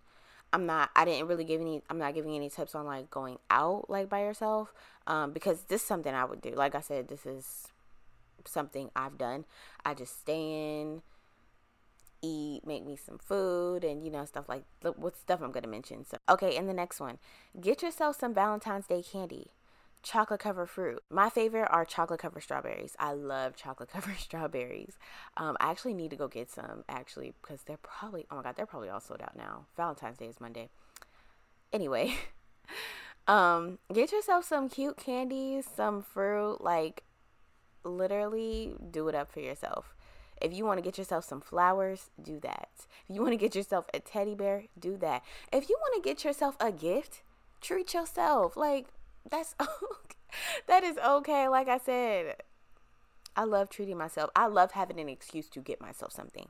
I'm 0.51 0.65
not 0.65 0.91
I 0.95 1.03
didn't 1.03 1.27
really 1.27 1.43
give 1.43 1.61
any 1.61 1.81
I'm 1.89 1.97
not 1.97 2.13
giving 2.13 2.35
any 2.35 2.49
tips 2.49 2.75
on 2.75 2.85
like 2.85 3.09
going 3.09 3.39
out 3.49 3.89
like 3.89 4.07
by 4.07 4.21
yourself 4.21 4.71
um 5.07 5.31
because 5.31 5.63
this 5.63 5.81
is 5.81 5.87
something 5.87 6.13
I 6.13 6.25
would 6.25 6.41
do. 6.41 6.51
Like 6.51 6.75
I 6.75 6.81
said 6.81 7.07
this 7.07 7.25
is 7.25 7.69
something 8.45 8.91
I've 8.95 9.17
done. 9.17 9.45
I 9.83 9.95
just 9.95 10.21
stay 10.21 10.81
in 10.81 11.01
eat, 12.21 12.61
make 12.65 12.85
me 12.85 12.95
some 12.95 13.17
food 13.17 13.83
and 13.83 14.03
you 14.03 14.11
know 14.11 14.25
stuff 14.25 14.47
like 14.47 14.63
what 14.81 15.17
stuff 15.17 15.41
I'm 15.41 15.51
going 15.51 15.63
to 15.63 15.69
mention. 15.69 16.05
So 16.05 16.17
okay, 16.29 16.55
and 16.55 16.69
the 16.69 16.73
next 16.73 16.99
one. 16.99 17.17
Get 17.59 17.81
yourself 17.81 18.19
some 18.19 18.33
Valentine's 18.33 18.87
Day 18.87 19.01
candy 19.03 19.51
chocolate 20.03 20.41
covered 20.41 20.67
fruit. 20.69 21.01
My 21.09 21.29
favorite 21.29 21.67
are 21.71 21.85
chocolate 21.85 22.19
covered 22.19 22.43
strawberries. 22.43 22.95
I 22.99 23.13
love 23.13 23.55
chocolate 23.55 23.89
covered 23.93 24.17
strawberries. 24.17 24.97
Um, 25.37 25.57
I 25.59 25.71
actually 25.71 25.93
need 25.93 26.11
to 26.11 26.15
go 26.15 26.27
get 26.27 26.51
some 26.51 26.83
actually 26.87 27.33
because 27.41 27.61
they're 27.63 27.77
probably 27.77 28.25
oh 28.29 28.35
my 28.37 28.43
god 28.43 28.55
they're 28.55 28.65
probably 28.65 28.89
all 28.89 28.99
sold 28.99 29.21
out 29.21 29.35
now. 29.35 29.65
Valentine's 29.75 30.17
Day 30.17 30.27
is 30.27 30.39
Monday. 30.39 30.69
Anyway, 31.71 32.15
um, 33.27 33.79
get 33.91 34.11
yourself 34.11 34.45
some 34.45 34.69
cute 34.69 34.97
candies, 34.97 35.65
some 35.75 36.03
fruit, 36.03 36.61
like 36.61 37.03
literally 37.83 38.75
do 38.91 39.07
it 39.07 39.15
up 39.15 39.31
for 39.31 39.39
yourself. 39.39 39.95
If 40.41 40.51
you 40.53 40.65
want 40.65 40.77
to 40.77 40.83
get 40.83 40.97
yourself 40.97 41.23
some 41.23 41.39
flowers, 41.39 42.09
do 42.21 42.39
that. 42.41 42.69
If 43.07 43.15
you 43.15 43.21
want 43.21 43.31
to 43.31 43.37
get 43.37 43.55
yourself 43.55 43.85
a 43.93 43.99
teddy 43.99 44.35
bear, 44.35 44.65
do 44.77 44.97
that. 44.97 45.23
If 45.53 45.69
you 45.69 45.77
want 45.79 46.03
to 46.03 46.07
get 46.07 46.25
yourself 46.25 46.57
a 46.59 46.71
gift, 46.71 47.21
treat 47.61 47.93
yourself. 47.93 48.57
Like 48.57 48.87
that's 49.29 49.55
okay. 49.61 49.69
that 50.67 50.83
is 50.83 50.97
okay. 50.97 51.47
Like 51.47 51.67
I 51.67 51.77
said, 51.77 52.37
I 53.35 53.43
love 53.43 53.69
treating 53.69 53.97
myself. 53.97 54.29
I 54.35 54.47
love 54.47 54.71
having 54.71 54.99
an 54.99 55.09
excuse 55.09 55.47
to 55.49 55.59
get 55.59 55.81
myself 55.81 56.11
something. 56.11 56.49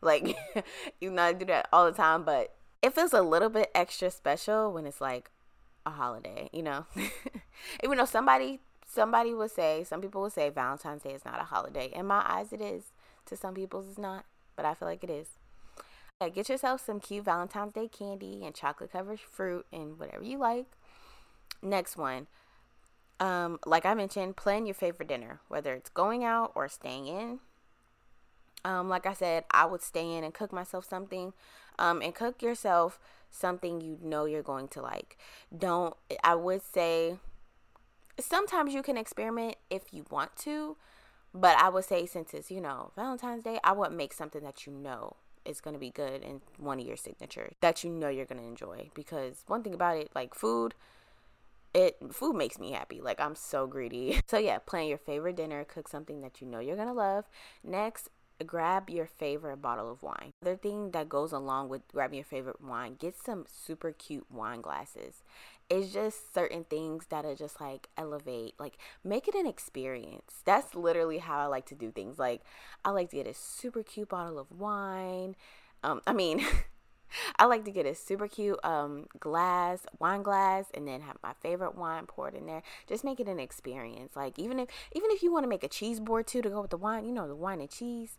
Like 0.00 0.36
you 1.00 1.10
know, 1.10 1.22
I 1.22 1.32
do 1.32 1.44
that 1.46 1.68
all 1.72 1.86
the 1.86 1.92
time, 1.92 2.24
but 2.24 2.54
it 2.82 2.94
feels 2.94 3.12
a 3.12 3.22
little 3.22 3.50
bit 3.50 3.70
extra 3.74 4.10
special 4.10 4.72
when 4.72 4.86
it's 4.86 5.00
like 5.00 5.30
a 5.84 5.90
holiday, 5.90 6.48
you 6.52 6.62
know. 6.62 6.86
Even 7.84 7.98
though 7.98 8.04
somebody 8.04 8.60
somebody 8.86 9.34
will 9.34 9.48
say, 9.48 9.84
some 9.84 10.00
people 10.00 10.22
will 10.22 10.30
say 10.30 10.48
Valentine's 10.50 11.02
Day 11.02 11.12
is 11.12 11.24
not 11.24 11.40
a 11.40 11.44
holiday. 11.44 11.90
In 11.94 12.06
my 12.06 12.24
eyes 12.26 12.52
it 12.52 12.60
is. 12.60 12.84
To 13.26 13.36
some 13.36 13.54
people 13.54 13.84
it's 13.86 13.98
not, 13.98 14.24
but 14.56 14.64
I 14.64 14.74
feel 14.74 14.88
like 14.88 15.04
it 15.04 15.10
is. 15.10 15.28
Get 16.34 16.50
yourself 16.50 16.84
some 16.84 17.00
cute 17.00 17.24
Valentine's 17.24 17.72
Day 17.72 17.88
candy 17.88 18.44
and 18.44 18.54
chocolate 18.54 18.92
covered 18.92 19.20
fruit 19.20 19.64
and 19.72 19.98
whatever 19.98 20.22
you 20.22 20.36
like. 20.36 20.66
Next 21.62 21.96
one. 21.96 22.26
Um, 23.18 23.58
like 23.66 23.84
I 23.84 23.94
mentioned, 23.94 24.36
plan 24.36 24.66
your 24.66 24.74
favorite 24.74 25.08
dinner, 25.08 25.40
whether 25.48 25.74
it's 25.74 25.90
going 25.90 26.24
out 26.24 26.52
or 26.54 26.68
staying 26.68 27.06
in. 27.06 27.40
Um, 28.64 28.88
like 28.88 29.06
I 29.06 29.12
said, 29.12 29.44
I 29.50 29.66
would 29.66 29.82
stay 29.82 30.16
in 30.16 30.24
and 30.24 30.32
cook 30.32 30.52
myself 30.52 30.88
something. 30.88 31.32
Um, 31.78 32.02
and 32.02 32.14
cook 32.14 32.42
yourself 32.42 32.98
something 33.30 33.80
you 33.80 33.98
know 34.02 34.26
you're 34.26 34.42
going 34.42 34.68
to 34.68 34.82
like. 34.82 35.16
Don't, 35.56 35.94
I 36.22 36.34
would 36.34 36.62
say, 36.62 37.16
sometimes 38.18 38.74
you 38.74 38.82
can 38.82 38.96
experiment 38.96 39.56
if 39.70 39.92
you 39.92 40.04
want 40.10 40.36
to, 40.40 40.76
but 41.32 41.56
I 41.56 41.68
would 41.68 41.84
say, 41.84 42.06
since 42.06 42.34
it's, 42.34 42.50
you 42.50 42.60
know, 42.60 42.90
Valentine's 42.96 43.42
Day, 43.42 43.58
I 43.64 43.72
would 43.72 43.92
make 43.92 44.12
something 44.12 44.42
that 44.42 44.66
you 44.66 44.72
know 44.72 45.16
is 45.44 45.60
going 45.60 45.74
to 45.74 45.80
be 45.80 45.90
good 45.90 46.22
and 46.22 46.42
one 46.58 46.80
of 46.80 46.86
your 46.86 46.96
signatures 46.96 47.54
that 47.60 47.82
you 47.82 47.90
know 47.90 48.08
you're 48.08 48.26
going 48.26 48.40
to 48.40 48.46
enjoy. 48.46 48.90
Because 48.94 49.44
one 49.46 49.62
thing 49.62 49.74
about 49.74 49.96
it, 49.96 50.10
like 50.14 50.34
food, 50.34 50.74
it 51.74 51.96
food 52.12 52.34
makes 52.34 52.58
me 52.58 52.72
happy. 52.72 53.00
Like 53.00 53.20
I'm 53.20 53.34
so 53.34 53.66
greedy. 53.66 54.20
So 54.30 54.38
yeah, 54.38 54.58
plan 54.58 54.86
your 54.86 54.98
favorite 54.98 55.36
dinner, 55.36 55.64
cook 55.64 55.88
something 55.88 56.20
that 56.20 56.40
you 56.40 56.46
know 56.46 56.60
you're 56.60 56.76
gonna 56.76 56.92
love. 56.92 57.24
Next, 57.64 58.08
grab 58.46 58.88
your 58.88 59.06
favorite 59.06 59.60
bottle 59.60 59.90
of 59.90 60.02
wine. 60.02 60.32
Other 60.42 60.56
thing 60.56 60.92
that 60.92 61.08
goes 61.08 61.32
along 61.32 61.68
with 61.68 61.86
grabbing 61.88 62.18
your 62.18 62.24
favorite 62.24 62.60
wine, 62.62 62.94
get 62.98 63.16
some 63.18 63.44
super 63.48 63.92
cute 63.92 64.26
wine 64.30 64.60
glasses. 64.60 65.22
It's 65.68 65.92
just 65.92 66.34
certain 66.34 66.64
things 66.64 67.06
that 67.10 67.24
are 67.24 67.34
just 67.34 67.60
like 67.60 67.88
elevate, 67.96 68.54
like 68.58 68.78
make 69.04 69.28
it 69.28 69.34
an 69.34 69.46
experience. 69.46 70.42
That's 70.44 70.74
literally 70.74 71.18
how 71.18 71.38
I 71.38 71.46
like 71.46 71.66
to 71.66 71.74
do 71.74 71.90
things. 71.90 72.18
Like 72.18 72.42
I 72.84 72.90
like 72.90 73.10
to 73.10 73.16
get 73.16 73.26
a 73.26 73.34
super 73.34 73.82
cute 73.82 74.08
bottle 74.08 74.38
of 74.38 74.50
wine. 74.50 75.36
Um, 75.82 76.00
I 76.06 76.12
mean, 76.12 76.44
I 77.38 77.46
like 77.46 77.64
to 77.64 77.70
get 77.70 77.86
a 77.86 77.94
super 77.94 78.28
cute 78.28 78.58
um 78.64 79.06
glass, 79.18 79.86
wine 79.98 80.22
glass, 80.22 80.66
and 80.74 80.86
then 80.86 81.00
have 81.02 81.16
my 81.22 81.32
favorite 81.40 81.74
wine 81.74 82.06
poured 82.06 82.34
in 82.34 82.46
there. 82.46 82.62
Just 82.86 83.04
make 83.04 83.20
it 83.20 83.28
an 83.28 83.40
experience. 83.40 84.16
Like 84.16 84.38
even 84.38 84.58
if 84.58 84.68
even 84.92 85.10
if 85.10 85.22
you 85.22 85.32
want 85.32 85.44
to 85.44 85.48
make 85.48 85.64
a 85.64 85.68
cheese 85.68 86.00
board 86.00 86.26
too 86.26 86.42
to 86.42 86.50
go 86.50 86.60
with 86.60 86.70
the 86.70 86.76
wine, 86.76 87.04
you 87.04 87.12
know, 87.12 87.28
the 87.28 87.36
wine 87.36 87.60
and 87.60 87.70
cheese, 87.70 88.18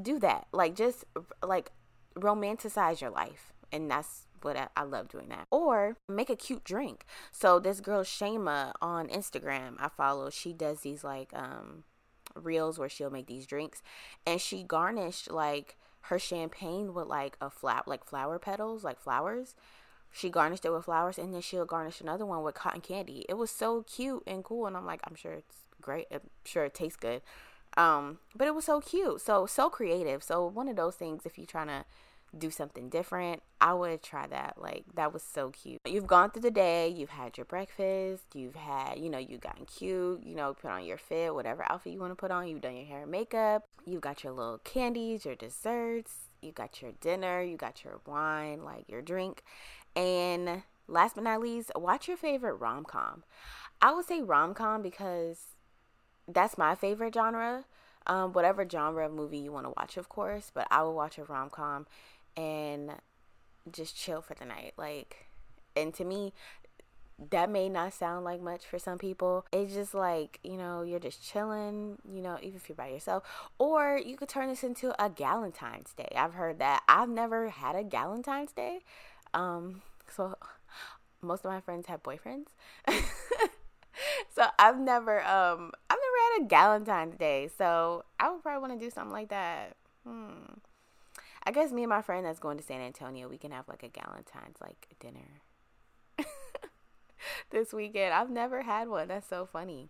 do 0.00 0.18
that. 0.20 0.46
Like 0.52 0.74
just 0.74 1.04
like 1.42 1.72
romanticize 2.14 3.00
your 3.00 3.10
life, 3.10 3.52
and 3.72 3.90
that's 3.90 4.26
what 4.42 4.56
I, 4.56 4.68
I, 4.76 4.84
love 4.84 5.08
doing 5.08 5.28
that. 5.28 5.46
Or 5.50 5.96
make 6.08 6.30
a 6.30 6.36
cute 6.36 6.64
drink. 6.64 7.04
So 7.30 7.58
this 7.58 7.80
girl 7.80 8.02
Shama 8.02 8.72
on 8.80 9.08
Instagram, 9.08 9.74
I 9.78 9.88
follow. 9.88 10.30
She 10.30 10.52
does 10.52 10.80
these 10.80 11.04
like 11.04 11.30
um 11.34 11.84
reels 12.34 12.78
where 12.78 12.88
she'll 12.88 13.10
make 13.10 13.26
these 13.26 13.46
drinks, 13.46 13.82
and 14.26 14.40
she 14.40 14.62
garnished 14.62 15.30
like 15.30 15.76
her 16.02 16.18
champagne 16.18 16.94
with 16.94 17.06
like 17.06 17.36
a 17.40 17.50
flap, 17.50 17.86
like 17.86 18.04
flower 18.04 18.38
petals, 18.38 18.84
like 18.84 19.00
flowers. 19.00 19.54
She 20.12 20.28
garnished 20.28 20.64
it 20.64 20.72
with 20.72 20.86
flowers 20.86 21.18
and 21.18 21.32
then 21.32 21.40
she'll 21.40 21.64
garnish 21.64 22.00
another 22.00 22.26
one 22.26 22.42
with 22.42 22.54
cotton 22.54 22.80
candy. 22.80 23.24
It 23.28 23.34
was 23.34 23.50
so 23.50 23.82
cute 23.82 24.22
and 24.26 24.42
cool 24.42 24.66
and 24.66 24.76
I'm 24.76 24.86
like, 24.86 25.00
I'm 25.04 25.14
sure 25.14 25.32
it's 25.32 25.56
great. 25.80 26.06
I'm 26.10 26.20
sure 26.44 26.64
it 26.64 26.74
tastes 26.74 26.96
good. 26.96 27.22
Um, 27.76 28.18
but 28.34 28.48
it 28.48 28.54
was 28.54 28.64
so 28.64 28.80
cute. 28.80 29.20
So 29.20 29.46
so 29.46 29.70
creative. 29.70 30.22
So 30.22 30.44
one 30.46 30.68
of 30.68 30.76
those 30.76 30.96
things 30.96 31.26
if 31.26 31.38
you're 31.38 31.46
trying 31.46 31.68
to 31.68 31.84
do 32.36 32.50
something 32.50 32.88
different, 32.88 33.42
I 33.60 33.74
would 33.74 34.02
try 34.02 34.26
that. 34.26 34.54
Like 34.56 34.84
that 34.94 35.12
was 35.12 35.22
so 35.22 35.50
cute. 35.50 35.80
You've 35.86 36.06
gone 36.06 36.30
through 36.30 36.42
the 36.42 36.50
day, 36.50 36.88
you've 36.88 37.10
had 37.10 37.36
your 37.36 37.44
breakfast, 37.44 38.24
you've 38.34 38.54
had, 38.54 38.98
you 38.98 39.10
know, 39.10 39.18
you've 39.18 39.40
gotten 39.40 39.66
cute, 39.66 40.22
you 40.24 40.34
know, 40.34 40.54
put 40.54 40.70
on 40.70 40.84
your 40.84 40.98
fit, 40.98 41.34
whatever 41.34 41.64
outfit 41.70 41.92
you 41.92 42.00
want 42.00 42.12
to 42.12 42.16
put 42.16 42.30
on, 42.30 42.46
you've 42.46 42.60
done 42.60 42.76
your 42.76 42.86
hair 42.86 43.02
and 43.02 43.10
makeup, 43.10 43.64
you've 43.84 44.00
got 44.00 44.22
your 44.22 44.32
little 44.32 44.58
candies, 44.58 45.24
your 45.24 45.34
desserts, 45.34 46.12
you 46.40 46.52
got 46.52 46.80
your 46.80 46.92
dinner, 47.00 47.42
you 47.42 47.56
got 47.56 47.84
your 47.84 48.00
wine, 48.06 48.64
like 48.64 48.88
your 48.88 49.02
drink. 49.02 49.42
And 49.96 50.62
last 50.86 51.16
but 51.16 51.24
not 51.24 51.40
least, 51.40 51.72
watch 51.74 52.08
your 52.08 52.16
favorite 52.16 52.54
rom 52.54 52.84
com. 52.84 53.24
I 53.82 53.92
would 53.92 54.06
say 54.06 54.22
rom 54.22 54.54
com 54.54 54.82
because 54.82 55.38
that's 56.28 56.56
my 56.56 56.74
favorite 56.74 57.14
genre. 57.14 57.64
Um, 58.06 58.32
whatever 58.32 58.66
genre 58.68 59.04
of 59.04 59.12
movie 59.12 59.38
you 59.38 59.52
want 59.52 59.66
to 59.66 59.74
watch, 59.76 59.98
of 59.98 60.08
course, 60.08 60.50
but 60.52 60.66
I 60.70 60.82
will 60.82 60.94
watch 60.94 61.18
a 61.18 61.24
rom 61.24 61.50
com 61.50 61.86
and 62.36 62.92
just 63.70 63.96
chill 63.96 64.22
for 64.22 64.34
the 64.34 64.44
night. 64.44 64.74
Like, 64.76 65.28
and 65.76 65.92
to 65.94 66.04
me, 66.04 66.32
that 67.30 67.50
may 67.50 67.68
not 67.68 67.92
sound 67.92 68.24
like 68.24 68.40
much 68.40 68.64
for 68.64 68.78
some 68.78 68.98
people. 68.98 69.44
It's 69.52 69.74
just 69.74 69.94
like, 69.94 70.38
you 70.42 70.56
know, 70.56 70.82
you're 70.82 70.98
just 70.98 71.22
chilling, 71.22 71.98
you 72.10 72.22
know, 72.22 72.38
even 72.40 72.56
if 72.56 72.68
you're 72.68 72.76
by 72.76 72.88
yourself. 72.88 73.24
Or 73.58 74.00
you 74.02 74.16
could 74.16 74.28
turn 74.28 74.48
this 74.48 74.64
into 74.64 74.90
a 75.02 75.10
Galentine's 75.10 75.92
Day. 75.92 76.08
I've 76.16 76.34
heard 76.34 76.58
that. 76.60 76.82
I've 76.88 77.10
never 77.10 77.50
had 77.50 77.76
a 77.76 77.84
Galentine's 77.84 78.52
Day. 78.52 78.80
Um, 79.34 79.82
so 80.08 80.34
most 81.20 81.44
of 81.44 81.50
my 81.50 81.60
friends 81.60 81.86
have 81.88 82.02
boyfriends. 82.02 82.46
so 84.34 84.46
I've 84.58 84.78
never 84.78 85.20
um 85.24 85.72
I've 85.90 85.98
never 85.98 86.18
had 86.24 86.42
a 86.42 86.46
Galentine's 86.46 87.18
Day. 87.18 87.50
So 87.56 88.04
I 88.18 88.30
would 88.30 88.42
probably 88.42 88.66
want 88.66 88.80
to 88.80 88.86
do 88.86 88.90
something 88.90 89.12
like 89.12 89.28
that. 89.28 89.76
Hmm. 90.06 90.54
I 91.44 91.52
guess 91.52 91.72
me 91.72 91.82
and 91.82 91.90
my 91.90 92.02
friend 92.02 92.26
that's 92.26 92.38
going 92.38 92.58
to 92.58 92.62
San 92.62 92.80
Antonio, 92.80 93.28
we 93.28 93.38
can 93.38 93.50
have 93.50 93.68
like 93.68 93.82
a 93.82 93.88
Galentine's 93.88 94.60
like 94.60 94.88
dinner 95.00 95.40
this 97.50 97.72
weekend. 97.72 98.12
I've 98.12 98.30
never 98.30 98.62
had 98.62 98.88
one. 98.88 99.08
That's 99.08 99.28
so 99.28 99.46
funny. 99.46 99.88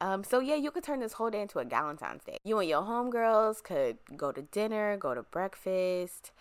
Um, 0.00 0.24
so 0.24 0.40
yeah, 0.40 0.54
you 0.54 0.70
could 0.70 0.84
turn 0.84 1.00
this 1.00 1.14
whole 1.14 1.30
day 1.30 1.42
into 1.42 1.58
a 1.58 1.64
Galentine's 1.64 2.24
Day. 2.24 2.38
You 2.44 2.58
and 2.58 2.68
your 2.68 2.82
homegirls 2.82 3.62
could 3.62 3.98
go 4.16 4.32
to 4.32 4.42
dinner, 4.42 4.96
go 4.96 5.14
to 5.14 5.22
breakfast, 5.22 6.32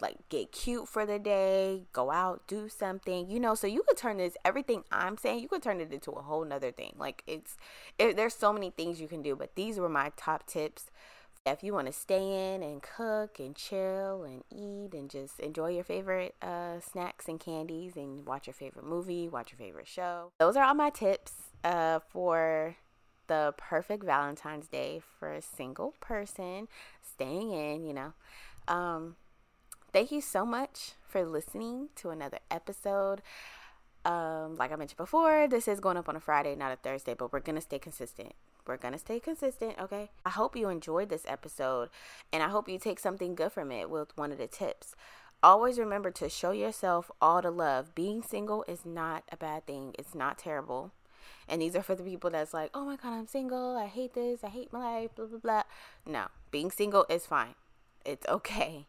like 0.00 0.16
get 0.28 0.50
cute 0.50 0.88
for 0.88 1.06
the 1.06 1.18
day, 1.18 1.84
go 1.92 2.10
out, 2.10 2.46
do 2.48 2.68
something, 2.68 3.30
you 3.30 3.38
know. 3.38 3.54
So 3.54 3.66
you 3.66 3.82
could 3.86 3.96
turn 3.96 4.16
this 4.16 4.36
everything 4.44 4.82
I'm 4.90 5.16
saying, 5.16 5.40
you 5.40 5.48
could 5.48 5.62
turn 5.62 5.80
it 5.80 5.92
into 5.92 6.10
a 6.12 6.22
whole 6.22 6.44
nother 6.44 6.72
thing. 6.72 6.94
Like 6.98 7.22
it's, 7.26 7.56
it, 7.98 8.16
there's 8.16 8.34
so 8.34 8.52
many 8.52 8.70
things 8.70 9.00
you 9.00 9.08
can 9.08 9.22
do, 9.22 9.36
but 9.36 9.54
these 9.54 9.78
were 9.78 9.88
my 9.88 10.10
top 10.16 10.46
tips 10.46 10.90
if 11.46 11.62
you 11.62 11.72
want 11.72 11.86
to 11.86 11.92
stay 11.92 12.54
in 12.54 12.62
and 12.62 12.82
cook 12.82 13.38
and 13.38 13.54
chill 13.54 14.24
and 14.24 14.42
eat 14.50 14.92
and 14.98 15.08
just 15.08 15.38
enjoy 15.38 15.70
your 15.70 15.84
favorite 15.84 16.34
uh, 16.42 16.80
snacks 16.80 17.28
and 17.28 17.38
candies 17.38 17.96
and 17.96 18.26
watch 18.26 18.46
your 18.46 18.54
favorite 18.54 18.84
movie, 18.84 19.28
watch 19.28 19.52
your 19.52 19.58
favorite 19.58 19.86
show, 19.86 20.32
those 20.38 20.56
are 20.56 20.64
all 20.64 20.74
my 20.74 20.90
tips 20.90 21.32
uh, 21.62 22.00
for 22.08 22.76
the 23.28 23.54
perfect 23.56 24.04
Valentine's 24.04 24.66
Day 24.66 25.00
for 25.18 25.32
a 25.32 25.42
single 25.42 25.94
person 26.00 26.68
staying 27.02 27.52
in, 27.52 27.84
you 27.84 27.94
know. 27.94 28.12
Um, 28.68 29.16
thank 29.92 30.10
you 30.10 30.20
so 30.20 30.44
much 30.44 30.92
for 31.06 31.24
listening 31.24 31.88
to 31.96 32.10
another 32.10 32.38
episode. 32.50 33.22
Um, 34.04 34.56
like 34.56 34.72
I 34.72 34.76
mentioned 34.76 34.98
before, 34.98 35.48
this 35.48 35.66
is 35.66 35.80
going 35.80 35.96
up 35.96 36.08
on 36.08 36.16
a 36.16 36.20
Friday, 36.20 36.54
not 36.54 36.72
a 36.72 36.76
Thursday, 36.76 37.14
but 37.14 37.32
we're 37.32 37.40
going 37.40 37.56
to 37.56 37.62
stay 37.62 37.78
consistent. 37.78 38.34
We're 38.66 38.76
going 38.76 38.94
to 38.94 38.98
stay 38.98 39.20
consistent, 39.20 39.76
okay? 39.80 40.10
I 40.24 40.30
hope 40.30 40.56
you 40.56 40.68
enjoyed 40.68 41.08
this 41.08 41.24
episode 41.26 41.88
and 42.32 42.42
I 42.42 42.48
hope 42.48 42.68
you 42.68 42.78
take 42.78 42.98
something 42.98 43.34
good 43.34 43.52
from 43.52 43.70
it 43.70 43.90
with 43.90 44.16
one 44.16 44.32
of 44.32 44.38
the 44.38 44.46
tips. 44.46 44.94
Always 45.42 45.78
remember 45.78 46.10
to 46.12 46.28
show 46.28 46.50
yourself 46.50 47.10
all 47.20 47.42
the 47.42 47.50
love. 47.50 47.94
Being 47.94 48.22
single 48.22 48.64
is 48.66 48.84
not 48.84 49.24
a 49.30 49.36
bad 49.36 49.66
thing, 49.66 49.94
it's 49.98 50.14
not 50.14 50.38
terrible. 50.38 50.92
And 51.48 51.62
these 51.62 51.76
are 51.76 51.82
for 51.82 51.94
the 51.94 52.02
people 52.02 52.30
that's 52.30 52.52
like, 52.52 52.70
oh 52.74 52.84
my 52.84 52.96
God, 52.96 53.12
I'm 53.12 53.26
single. 53.26 53.76
I 53.76 53.86
hate 53.86 54.14
this. 54.14 54.42
I 54.42 54.48
hate 54.48 54.72
my 54.72 55.00
life. 55.00 55.14
Blah, 55.14 55.26
blah, 55.26 55.38
blah. 55.38 55.62
No, 56.04 56.26
being 56.50 56.70
single 56.70 57.06
is 57.08 57.26
fine. 57.26 57.54
It's 58.04 58.26
okay. 58.28 58.86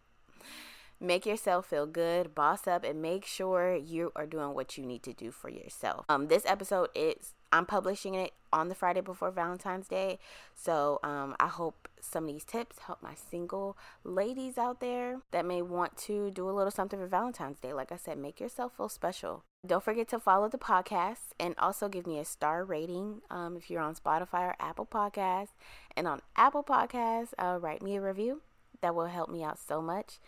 Make 0.99 1.27
yourself 1.27 1.67
feel 1.67 1.85
good, 1.85 2.33
boss 2.33 2.65
up, 2.65 2.83
and 2.83 2.99
make 2.99 3.23
sure 3.23 3.75
you 3.75 4.11
are 4.15 4.25
doing 4.25 4.55
what 4.55 4.79
you 4.79 4.85
need 4.85 5.03
to 5.03 5.13
do 5.13 5.29
for 5.29 5.47
yourself. 5.47 6.05
Um, 6.09 6.27
this 6.27 6.43
episode 6.47 6.89
is 6.95 7.33
I'm 7.51 7.65
publishing 7.65 8.15
it 8.15 8.33
on 8.51 8.69
the 8.69 8.75
Friday 8.75 9.01
before 9.01 9.31
Valentine's 9.31 9.87
Day. 9.87 10.19
So 10.55 10.99
um, 11.03 11.35
I 11.39 11.47
hope 11.47 11.87
some 11.99 12.25
of 12.25 12.29
these 12.29 12.43
tips 12.43 12.79
help 12.79 13.01
my 13.01 13.13
single 13.15 13.77
ladies 14.03 14.57
out 14.57 14.79
there 14.79 15.19
that 15.31 15.45
may 15.45 15.61
want 15.61 15.97
to 15.97 16.31
do 16.31 16.49
a 16.49 16.51
little 16.51 16.71
something 16.71 16.99
for 16.99 17.07
Valentine's 17.07 17.59
Day. 17.59 17.73
Like 17.73 17.91
I 17.91 17.97
said, 17.97 18.17
make 18.17 18.39
yourself 18.39 18.73
feel 18.77 18.89
special. 18.89 19.43
Don't 19.65 19.83
forget 19.83 20.07
to 20.09 20.19
follow 20.19 20.47
the 20.47 20.57
podcast 20.57 21.33
and 21.39 21.55
also 21.57 21.89
give 21.89 22.07
me 22.07 22.19
a 22.19 22.25
star 22.25 22.63
rating 22.63 23.21
um, 23.29 23.57
if 23.57 23.69
you're 23.69 23.81
on 23.81 23.95
Spotify 23.95 24.49
or 24.49 24.55
Apple 24.59 24.85
Podcasts. 24.85 25.55
And 25.95 26.07
on 26.07 26.21
Apple 26.35 26.63
Podcasts, 26.63 27.33
uh, 27.37 27.57
write 27.59 27.81
me 27.81 27.95
a 27.95 28.01
review. 28.01 28.41
That 28.81 28.95
will 28.95 29.07
help 29.07 29.29
me 29.29 29.43
out 29.43 29.57
so 29.59 29.81
much. 29.81 30.19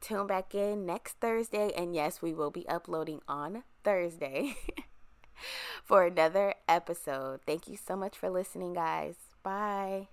Tune 0.00 0.26
back 0.26 0.54
in 0.54 0.84
next 0.84 1.14
Thursday. 1.20 1.70
And 1.74 1.94
yes, 1.94 2.20
we 2.20 2.34
will 2.34 2.50
be 2.50 2.68
uploading 2.68 3.20
on 3.26 3.64
Thursday. 3.82 4.56
for 5.84 6.04
another 6.04 6.54
episode. 6.68 7.40
Thank 7.46 7.68
you 7.68 7.76
so 7.76 7.96
much 7.96 8.16
for 8.16 8.30
listening, 8.30 8.74
guys. 8.74 9.16
Bye. 9.42 10.08